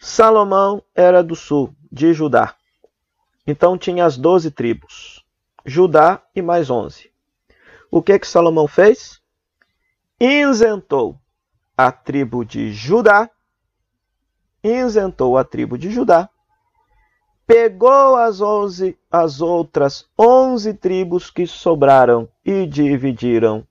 [0.00, 2.54] Salomão era do sul, de Judá.
[3.46, 5.24] Então tinha as doze tribos,
[5.64, 7.10] Judá e mais onze.
[7.90, 9.20] O que que Salomão fez?
[10.20, 11.18] isentou
[11.74, 13.30] a tribo de Judá,
[14.62, 16.28] isentou a tribo de Judá,
[17.50, 23.66] pegou as, onze, as outras onze tribos que sobraram e dividiram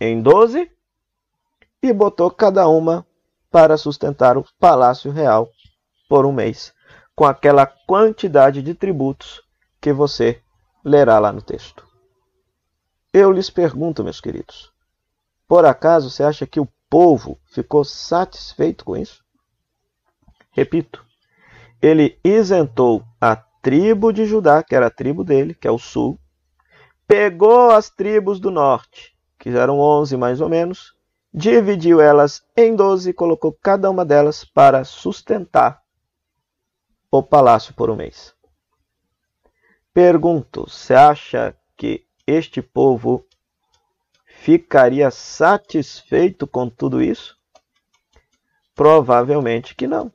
[0.00, 0.72] em doze
[1.82, 3.06] e botou cada uma
[3.50, 5.50] para sustentar o palácio real
[6.08, 6.72] por um mês,
[7.14, 9.42] com aquela quantidade de tributos
[9.78, 10.40] que você
[10.82, 11.86] lerá lá no texto.
[13.12, 14.72] Eu lhes pergunto, meus queridos,
[15.46, 19.22] por acaso você acha que o povo ficou satisfeito com isso?
[20.50, 21.11] Repito,
[21.82, 26.16] ele isentou a tribo de Judá, que era a tribo dele, que é o sul,
[27.06, 30.94] pegou as tribos do norte, que eram 11 mais ou menos,
[31.34, 35.82] dividiu elas em 12 e colocou cada uma delas para sustentar
[37.10, 38.34] o palácio por um mês.
[39.92, 43.26] Pergunto, você acha que este povo
[44.24, 47.36] ficaria satisfeito com tudo isso?
[48.74, 50.12] Provavelmente que não.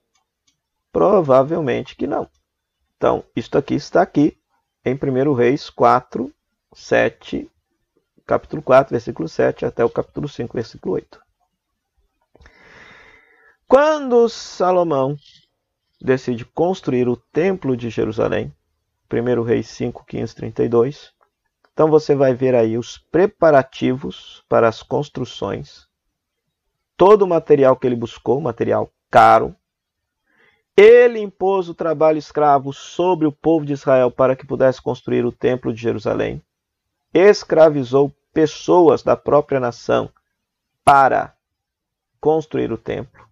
[0.98, 2.28] Provavelmente que não.
[2.96, 4.36] Então, isto aqui está aqui
[4.84, 6.34] em 1 Reis 4,
[6.74, 7.52] 7,
[8.26, 11.22] capítulo 4, versículo 7, até o capítulo 5, versículo 8.
[13.68, 15.16] Quando Salomão
[16.02, 18.52] decide construir o templo de Jerusalém,
[19.14, 21.14] 1 Reis 5, 15, 32,
[21.74, 25.88] então você vai ver aí os preparativos para as construções,
[26.98, 29.56] todo o material que ele buscou, material caro,
[30.78, 35.32] ele impôs o trabalho escravo sobre o povo de Israel para que pudesse construir o
[35.32, 36.40] templo de Jerusalém.
[37.12, 40.08] Escravizou pessoas da própria nação
[40.86, 41.34] para
[42.22, 43.26] construir o templo.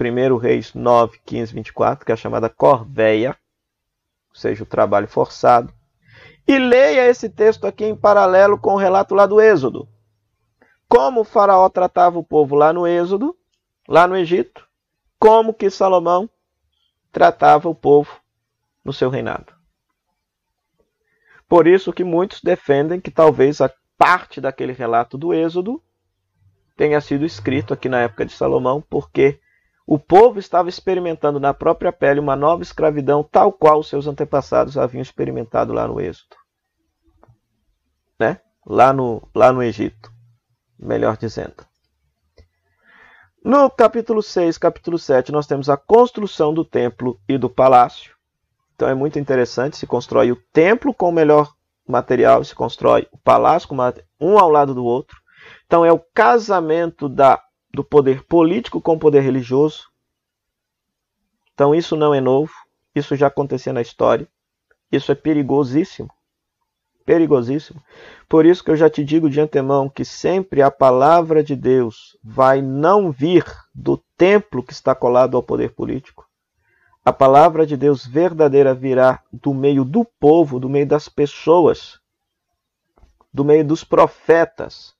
[0.00, 3.36] 1 Reis 9, 15, 24, que é a chamada corveia,
[4.30, 5.74] ou seja, o trabalho forçado.
[6.46, 9.88] E leia esse texto aqui em paralelo com o relato lá do Êxodo.
[10.88, 13.36] Como o faraó tratava o povo lá no Êxodo,
[13.88, 14.64] lá no Egito,
[15.18, 16.30] como que Salomão
[17.12, 18.20] tratava o povo
[18.84, 19.54] no seu reinado.
[21.48, 25.82] Por isso que muitos defendem que talvez a parte daquele relato do Êxodo
[26.76, 29.40] tenha sido escrito aqui na época de Salomão, porque
[29.86, 34.76] o povo estava experimentando na própria pele uma nova escravidão, tal qual os seus antepassados
[34.76, 36.36] haviam experimentado lá no Êxodo.
[38.18, 38.40] Né?
[38.66, 40.12] Lá, no, lá no Egito,
[40.78, 41.64] melhor dizendo.
[43.46, 48.16] No capítulo 6, capítulo 7, nós temos a construção do templo e do palácio.
[48.74, 51.54] Então é muito interessante, se constrói o templo com o melhor
[51.86, 53.76] material, se constrói o palácio com
[54.20, 55.16] um ao lado do outro.
[55.64, 57.40] Então é o casamento da,
[57.72, 59.92] do poder político com o poder religioso.
[61.54, 62.52] Então isso não é novo,
[62.96, 64.26] isso já acontecia na história.
[64.90, 66.10] Isso é perigosíssimo
[67.06, 67.80] perigosíssimo.
[68.28, 72.18] Por isso que eu já te digo de antemão que sempre a palavra de Deus
[72.22, 76.26] vai não vir do templo que está colado ao poder político.
[77.04, 82.00] A palavra de Deus verdadeira virá do meio do povo, do meio das pessoas,
[83.32, 84.92] do meio dos profetas,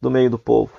[0.00, 0.72] do meio do povo.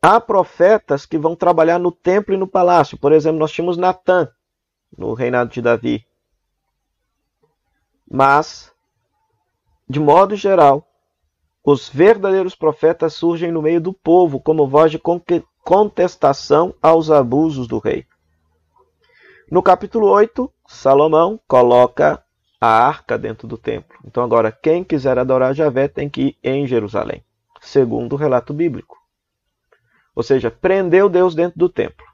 [0.00, 2.98] Há profetas que vão trabalhar no templo e no palácio.
[2.98, 4.28] Por exemplo, nós tínhamos Natã
[4.98, 6.04] no reinado de Davi.
[8.14, 8.70] Mas,
[9.88, 10.86] de modo geral,
[11.64, 15.00] os verdadeiros profetas surgem no meio do povo como voz de
[15.64, 18.04] contestação aos abusos do rei.
[19.50, 22.22] No capítulo 8, Salomão coloca
[22.60, 23.98] a arca dentro do templo.
[24.04, 27.24] Então, agora, quem quiser adorar Javé tem que ir em Jerusalém,
[27.62, 28.98] segundo o relato bíblico.
[30.14, 32.04] Ou seja, prendeu Deus dentro do templo.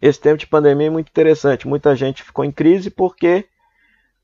[0.00, 1.68] Esse tempo de pandemia é muito interessante.
[1.68, 3.46] Muita gente ficou em crise porque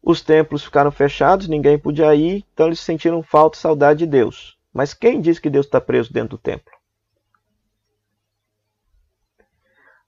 [0.02, 4.58] os templos ficaram fechados, ninguém podia ir, então eles sentiram falta e saudade de Deus.
[4.72, 6.72] Mas quem diz que Deus está preso dentro do templo?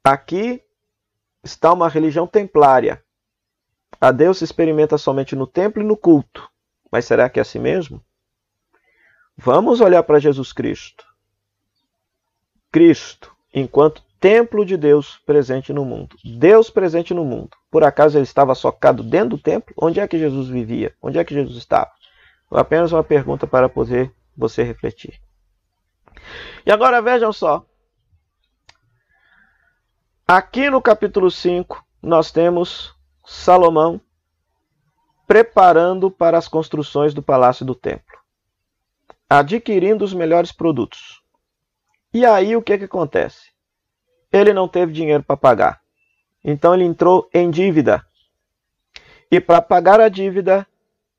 [0.03, 0.63] Aqui
[1.43, 3.03] está uma religião templária.
[4.01, 6.51] A Deus se experimenta somente no templo e no culto.
[6.91, 8.05] Mas será que é assim mesmo?
[9.37, 11.05] Vamos olhar para Jesus Cristo.
[12.71, 16.17] Cristo, enquanto templo de Deus presente no mundo.
[16.25, 17.57] Deus presente no mundo.
[17.75, 19.75] Por acaso ele estava socado dentro do templo?
[19.77, 20.95] Onde é que Jesus vivia?
[21.03, 21.91] Onde é que Jesus estava?
[22.49, 25.21] Apenas uma pergunta para poder você refletir.
[26.65, 27.67] E agora vejam só.
[30.25, 32.95] Aqui no capítulo 5, nós temos
[33.27, 34.01] Salomão
[35.27, 38.21] preparando para as construções do palácio do templo,
[39.29, 41.21] adquirindo os melhores produtos.
[42.13, 43.53] E aí o que, que acontece?
[44.31, 45.84] ele não teve dinheiro para pagar.
[46.45, 48.05] Então ele entrou em dívida.
[49.31, 50.67] E para pagar a dívida,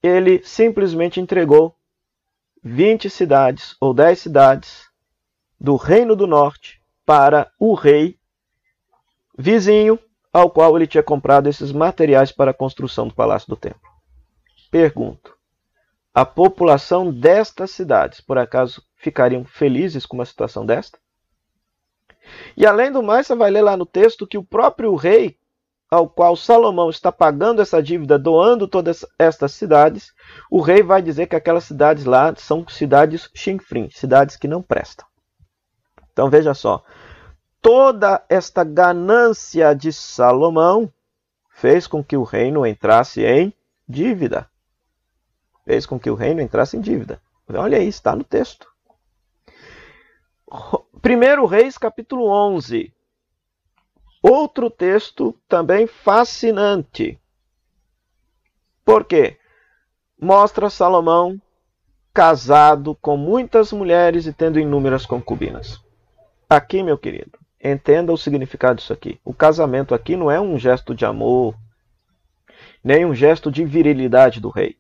[0.02, 1.76] ele simplesmente entregou
[2.64, 4.90] 20 cidades ou 10 cidades
[5.60, 8.18] do Reino do Norte para o rei
[9.38, 10.00] vizinho
[10.32, 13.90] ao qual ele tinha comprado esses materiais para a construção do Palácio do Templo.
[14.70, 15.36] Pergunto:
[16.14, 21.00] a população destas cidades, por acaso, ficariam felizes com uma situação desta?
[22.56, 25.38] E além do mais, você vai ler lá no texto que o próprio rei,
[25.90, 30.14] ao qual Salomão está pagando essa dívida, doando todas estas cidades,
[30.50, 35.06] o rei vai dizer que aquelas cidades lá são cidades chinfrim, cidades que não prestam.
[36.12, 36.84] Então veja só,
[37.62, 40.92] toda esta ganância de Salomão
[41.50, 43.54] fez com que o reino entrasse em
[43.88, 44.50] dívida.
[45.64, 47.22] Fez com que o reino entrasse em dívida.
[47.48, 48.68] Olha aí, está no texto.
[50.52, 52.94] 1 Reis, capítulo 11.
[54.22, 57.20] Outro texto também fascinante.
[58.84, 59.38] Por quê?
[60.20, 61.42] Mostra Salomão
[62.14, 65.82] casado com muitas mulheres e tendo inúmeras concubinas.
[66.50, 69.20] Aqui, meu querido, entenda o significado disso aqui.
[69.26, 71.56] O casamento aqui não é um gesto de amor,
[72.84, 74.78] nem um gesto de virilidade do rei.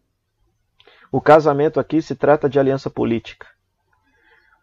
[1.11, 3.47] O casamento aqui se trata de aliança política.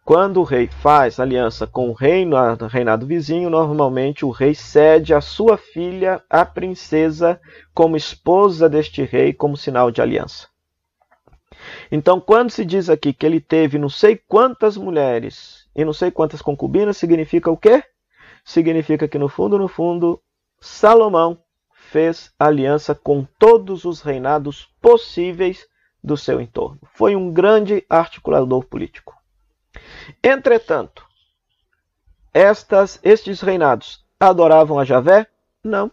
[0.05, 2.35] Quando o rei faz aliança com o reino,
[2.69, 7.39] reinado vizinho, normalmente o rei cede a sua filha, a princesa,
[7.73, 10.49] como esposa deste rei, como sinal de aliança.
[11.89, 16.11] Então, quando se diz aqui que ele teve não sei quantas mulheres e não sei
[16.11, 17.81] quantas concubinas, significa o quê?
[18.43, 20.21] Significa que no fundo, no fundo,
[20.59, 21.39] Salomão
[21.71, 25.65] fez aliança com todos os reinados possíveis
[26.03, 26.81] do seu entorno.
[26.93, 29.22] Foi um grande articulador político.
[30.23, 31.05] Entretanto,
[32.33, 35.27] estas, estes reinados adoravam a Javé?
[35.63, 35.91] Não.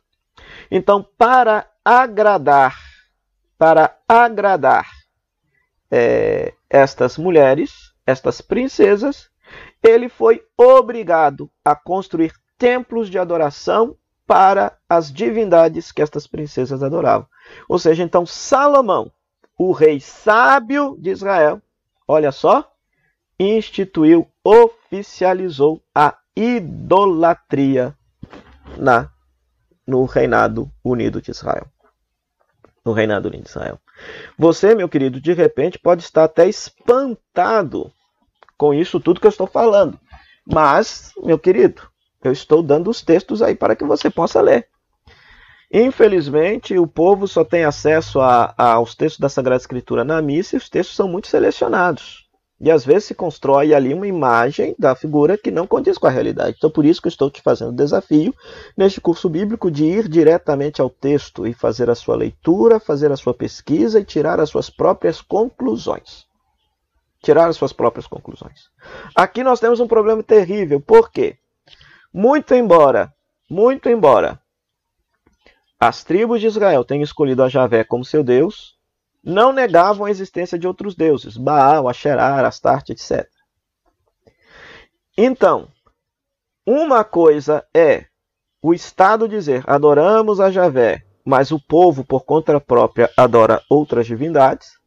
[0.70, 2.76] Então, para agradar,
[3.58, 4.88] para agradar
[5.90, 9.30] é, estas mulheres, estas princesas,
[9.82, 13.96] ele foi obrigado a construir templos de adoração
[14.26, 17.26] para as divindades que estas princesas adoravam.
[17.68, 19.10] Ou seja, então Salomão,
[19.58, 21.60] o rei sábio de Israel,
[22.06, 22.70] olha só,
[23.42, 27.96] instituiu, oficializou a idolatria
[28.76, 29.10] na
[29.86, 31.66] no reinado unido de Israel.
[32.84, 33.80] No reinado unido de Israel.
[34.38, 37.90] Você, meu querido, de repente pode estar até espantado
[38.56, 39.98] com isso tudo que eu estou falando.
[40.46, 41.82] Mas, meu querido,
[42.22, 44.68] eu estou dando os textos aí para que você possa ler.
[45.72, 50.56] Infelizmente, o povo só tem acesso a, a, aos textos da Sagrada Escritura na missa
[50.56, 52.29] e os textos são muito selecionados.
[52.60, 56.10] E às vezes se constrói ali uma imagem da figura que não condiz com a
[56.10, 56.56] realidade.
[56.58, 58.34] Então, por isso que eu estou te fazendo o desafio,
[58.76, 63.16] neste curso bíblico, de ir diretamente ao texto e fazer a sua leitura, fazer a
[63.16, 66.26] sua pesquisa e tirar as suas próprias conclusões.
[67.22, 68.68] Tirar as suas próprias conclusões.
[69.14, 70.80] Aqui nós temos um problema terrível.
[70.80, 71.36] Por quê?
[72.12, 73.12] Muito embora,
[73.48, 74.40] muito embora
[75.80, 78.76] as tribos de Israel tenham escolhido a Javé como seu Deus,
[79.22, 83.28] não negavam a existência de outros deuses, Baal, Asherah, Astarte, etc.
[85.16, 85.68] Então,
[86.66, 88.06] uma coisa é
[88.62, 94.78] o Estado dizer adoramos a Javé, mas o povo, por conta própria, adora outras divindades.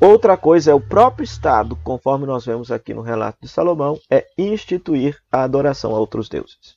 [0.00, 4.26] Outra coisa é o próprio Estado, conforme nós vemos aqui no relato de Salomão, é
[4.36, 6.76] instituir a adoração a outros deuses.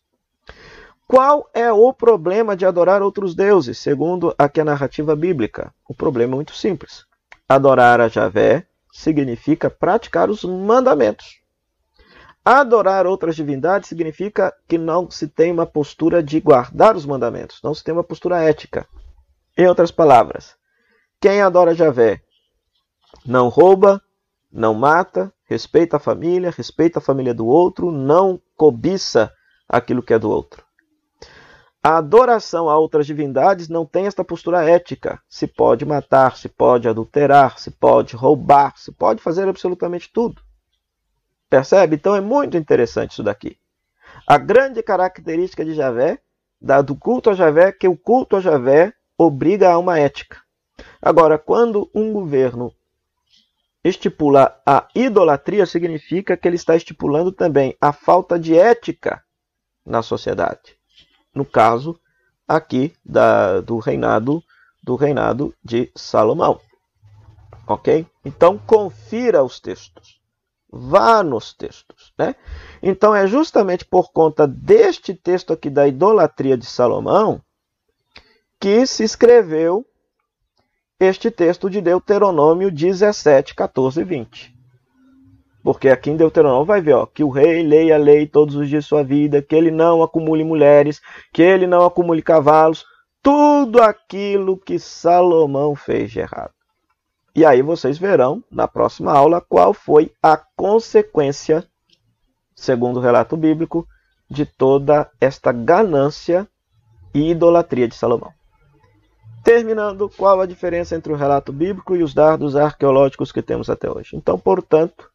[1.07, 5.71] Qual é o problema de adorar outros deuses, segundo aqui a narrativa bíblica?
[5.87, 7.05] O problema é muito simples.
[7.47, 11.39] Adorar a Javé significa praticar os mandamentos.
[12.43, 17.75] Adorar outras divindades significa que não se tem uma postura de guardar os mandamentos, não
[17.75, 18.87] se tem uma postura ética.
[19.55, 20.55] Em outras palavras,
[21.21, 22.19] quem adora Javé
[23.23, 24.01] não rouba,
[24.51, 29.31] não mata, respeita a família, respeita a família do outro, não cobiça
[29.69, 30.64] aquilo que é do outro.
[31.87, 35.21] A adoração a outras divindades não tem esta postura ética.
[35.29, 40.41] Se pode matar, se pode adulterar, se pode roubar, se pode fazer absolutamente tudo.
[41.47, 41.95] Percebe?
[41.95, 43.59] Então é muito interessante isso daqui.
[44.25, 46.19] A grande característica de Javé,
[46.83, 50.39] do culto a Javé, é que o culto a Javé obriga a uma ética.
[50.99, 52.73] Agora, quando um governo
[53.83, 59.23] estipula a idolatria, significa que ele está estipulando também a falta de ética
[59.85, 60.74] na sociedade
[61.35, 61.99] no caso
[62.47, 64.41] aqui da, do reinado
[64.81, 66.61] do reinado de Salomão.
[67.67, 68.05] Ok?
[68.23, 70.21] Então confira os textos.
[70.71, 72.13] Vá nos textos.
[72.17, 72.35] Né?
[72.83, 77.41] Então é justamente por conta deste texto aqui da idolatria de Salomão
[78.59, 79.85] que se escreveu
[80.99, 84.54] este texto de Deuteronômio 17, 14 e 20.
[85.65, 88.69] Porque aqui em Deuteronômio vai ver ó, que o rei leia a lei todos os
[88.69, 91.01] dias de sua vida, que ele não acumule mulheres,
[91.33, 92.85] que ele não acumule cavalos,
[93.19, 96.51] tudo aquilo que Salomão fez de errado.
[97.35, 101.67] E aí vocês verão na próxima aula qual foi a consequência,
[102.55, 103.87] segundo o relato bíblico,
[104.29, 106.47] de toda esta ganância
[107.11, 108.31] e idolatria de Salomão.
[109.43, 113.89] Terminando, qual a diferença entre o relato bíblico e os dados arqueológicos que temos até
[113.89, 114.15] hoje?
[114.15, 115.09] Então, portanto,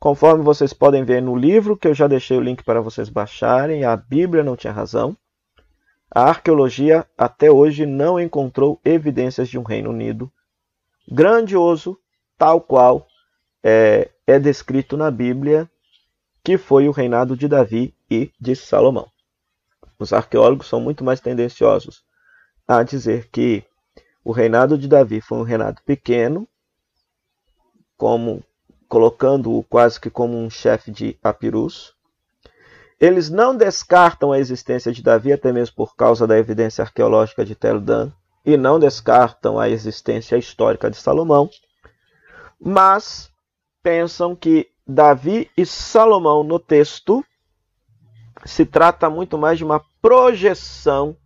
[0.00, 3.84] Conforme vocês podem ver no livro, que eu já deixei o link para vocês baixarem,
[3.84, 5.14] a Bíblia não tinha razão.
[6.10, 10.32] A arqueologia até hoje não encontrou evidências de um Reino Unido
[11.06, 11.98] grandioso,
[12.38, 13.06] tal qual
[13.62, 15.70] é, é descrito na Bíblia,
[16.42, 19.06] que foi o reinado de Davi e de Salomão.
[19.98, 22.02] Os arqueólogos são muito mais tendenciosos
[22.66, 23.62] a dizer que
[24.24, 26.48] o reinado de Davi foi um reinado pequeno,
[27.98, 28.42] como
[28.90, 31.94] colocando-o quase que como um chefe de papirus,
[33.00, 37.54] Eles não descartam a existência de Davi, até mesmo por causa da evidência arqueológica de
[37.54, 38.12] Tel Dan,
[38.44, 41.48] e não descartam a existência histórica de Salomão,
[42.60, 43.30] mas
[43.82, 47.24] pensam que Davi e Salomão no texto
[48.44, 51.16] se trata muito mais de uma projeção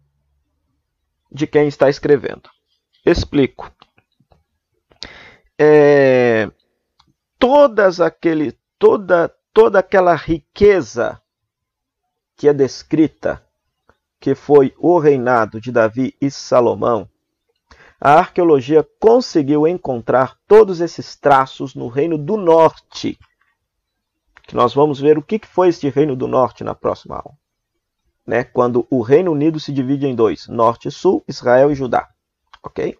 [1.32, 2.48] de quem está escrevendo.
[3.04, 3.72] Explico.
[5.58, 6.50] É,
[7.44, 11.20] todas aquele, toda, toda aquela riqueza
[12.34, 13.46] que é descrita,
[14.18, 17.06] que foi o reinado de Davi e Salomão,
[18.00, 23.18] a arqueologia conseguiu encontrar todos esses traços no Reino do Norte.
[24.44, 27.36] Que nós vamos ver o que foi este Reino do Norte na próxima aula.
[28.26, 28.42] Né?
[28.42, 32.08] Quando o Reino Unido se divide em dois, Norte e Sul, Israel e Judá.
[32.62, 32.98] Ok?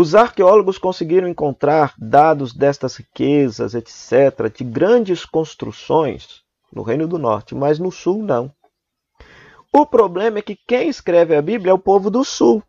[0.00, 7.52] Os arqueólogos conseguiram encontrar dados destas riquezas, etc., de grandes construções no Reino do Norte,
[7.52, 8.48] mas no Sul não.
[9.72, 12.62] O problema é que quem escreve a Bíblia é o povo do Sul.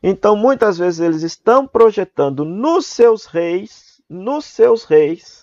[0.00, 5.42] Então, muitas vezes eles estão projetando nos seus reis, nos seus reis,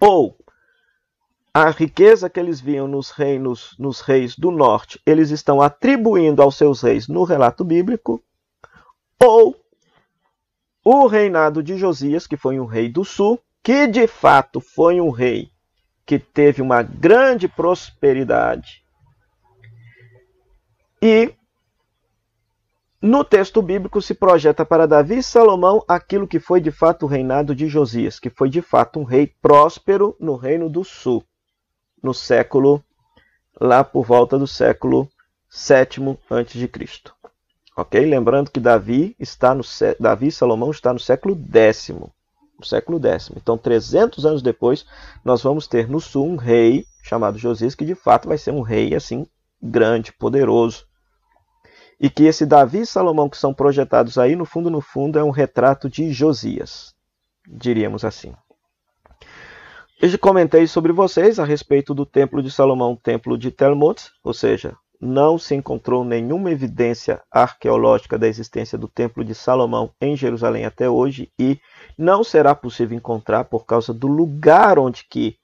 [0.00, 0.36] ou
[1.54, 6.56] a riqueza que eles viam nos reinos, nos reis do norte, eles estão atribuindo aos
[6.56, 8.20] seus reis no relato bíblico,
[9.22, 9.54] ou
[10.84, 15.10] o reinado de Josias, que foi um rei do sul, que de fato foi um
[15.10, 15.50] rei
[16.06, 18.82] que teve uma grande prosperidade.
[21.02, 21.34] E
[23.00, 27.08] no texto bíblico se projeta para Davi e Salomão aquilo que foi de fato o
[27.08, 31.24] reinado de Josias, que foi de fato um rei próspero no reino do sul,
[32.02, 32.82] no século
[33.60, 35.08] lá por volta do século
[35.48, 37.14] sétimo antes de Cristo.
[37.80, 38.04] OK?
[38.04, 39.62] Lembrando que Davi está no
[39.98, 42.12] Davi e Salomão está no século décimo
[42.60, 43.32] no século X.
[43.34, 44.84] Então, 300 anos depois,
[45.24, 48.60] nós vamos ter no sul um rei chamado Josias, que de fato vai ser um
[48.60, 49.26] rei assim
[49.60, 50.84] grande, poderoso.
[51.98, 55.24] E que esse Davi e Salomão que são projetados aí, no fundo, no fundo, é
[55.24, 56.94] um retrato de Josias,
[57.46, 58.34] diríamos assim.
[60.00, 64.32] Eu já comentei sobre vocês a respeito do templo de Salomão, templo de Telmot, ou
[64.32, 70.66] seja, não se encontrou nenhuma evidência arqueológica da existência do Templo de Salomão em Jerusalém
[70.66, 71.58] até hoje e
[71.96, 75.36] não será possível encontrar por causa do lugar onde que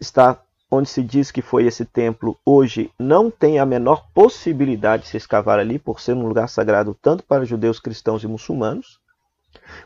[0.00, 0.40] está
[0.70, 5.16] onde se diz que foi esse templo hoje não tem a menor possibilidade de se
[5.18, 8.98] escavar ali por ser um lugar sagrado tanto para judeus, cristãos e muçulmanos.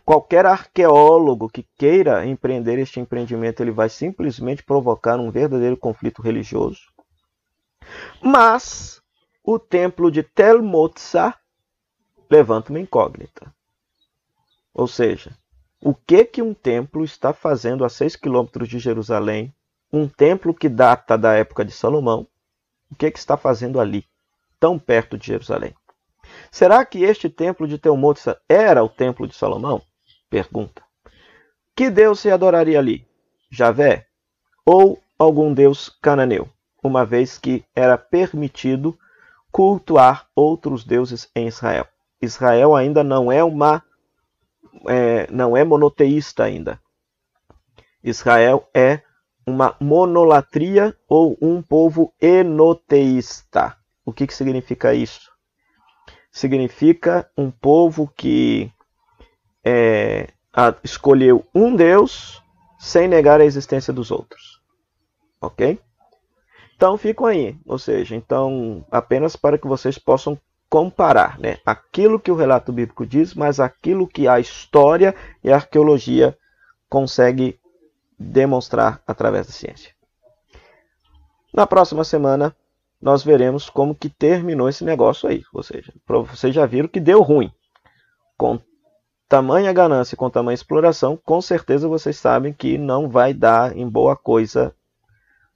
[0.04, 6.82] Qualquer arqueólogo que queira empreender este empreendimento, ele vai simplesmente provocar um verdadeiro conflito religioso.
[8.22, 9.02] Mas
[9.46, 11.32] o templo de Tel Motsa
[12.28, 13.54] levanta uma incógnita.
[14.74, 15.38] Ou seja,
[15.80, 19.54] o que que um templo está fazendo a 6 quilômetros de Jerusalém,
[19.92, 22.26] um templo que data da época de Salomão,
[22.90, 24.04] o que que está fazendo ali,
[24.58, 25.72] tão perto de Jerusalém?
[26.50, 29.80] Será que este templo de Telmotsa era o templo de Salomão?
[30.28, 30.82] Pergunta.
[31.72, 33.06] Que Deus se adoraria ali?
[33.48, 34.08] Javé
[34.64, 36.48] ou algum deus cananeu,
[36.82, 38.98] uma vez que era permitido
[39.56, 41.86] cultuar outros deuses em Israel.
[42.20, 43.82] Israel ainda não é uma
[44.86, 46.78] é, não é monoteísta ainda.
[48.04, 49.00] Israel é
[49.46, 53.74] uma monolatria ou um povo enoteísta.
[54.04, 55.32] O que, que significa isso?
[56.30, 58.70] Significa um povo que
[59.64, 60.28] é,
[60.84, 62.42] escolheu um Deus
[62.78, 64.60] sem negar a existência dos outros.
[65.40, 65.80] Ok?
[66.76, 72.30] Então ficam aí, ou seja, então apenas para que vocês possam comparar, né, aquilo que
[72.30, 76.36] o relato bíblico diz, mas aquilo que a história e a arqueologia
[76.88, 77.58] consegue
[78.18, 79.94] demonstrar através da ciência.
[81.52, 82.54] Na próxima semana
[83.00, 87.22] nós veremos como que terminou esse negócio aí, ou seja, vocês já viram que deu
[87.22, 87.50] ruim.
[88.36, 88.60] Com
[89.26, 94.14] tamanha ganância com tamanha exploração, com certeza vocês sabem que não vai dar em boa
[94.14, 94.74] coisa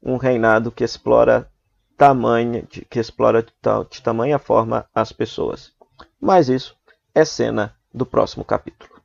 [0.02, 1.50] um reinado que explora
[1.96, 5.72] tamanha, que explora de tamanha forma as pessoas.
[6.20, 6.76] Mas isso
[7.14, 8.99] é cena do próximo capítulo.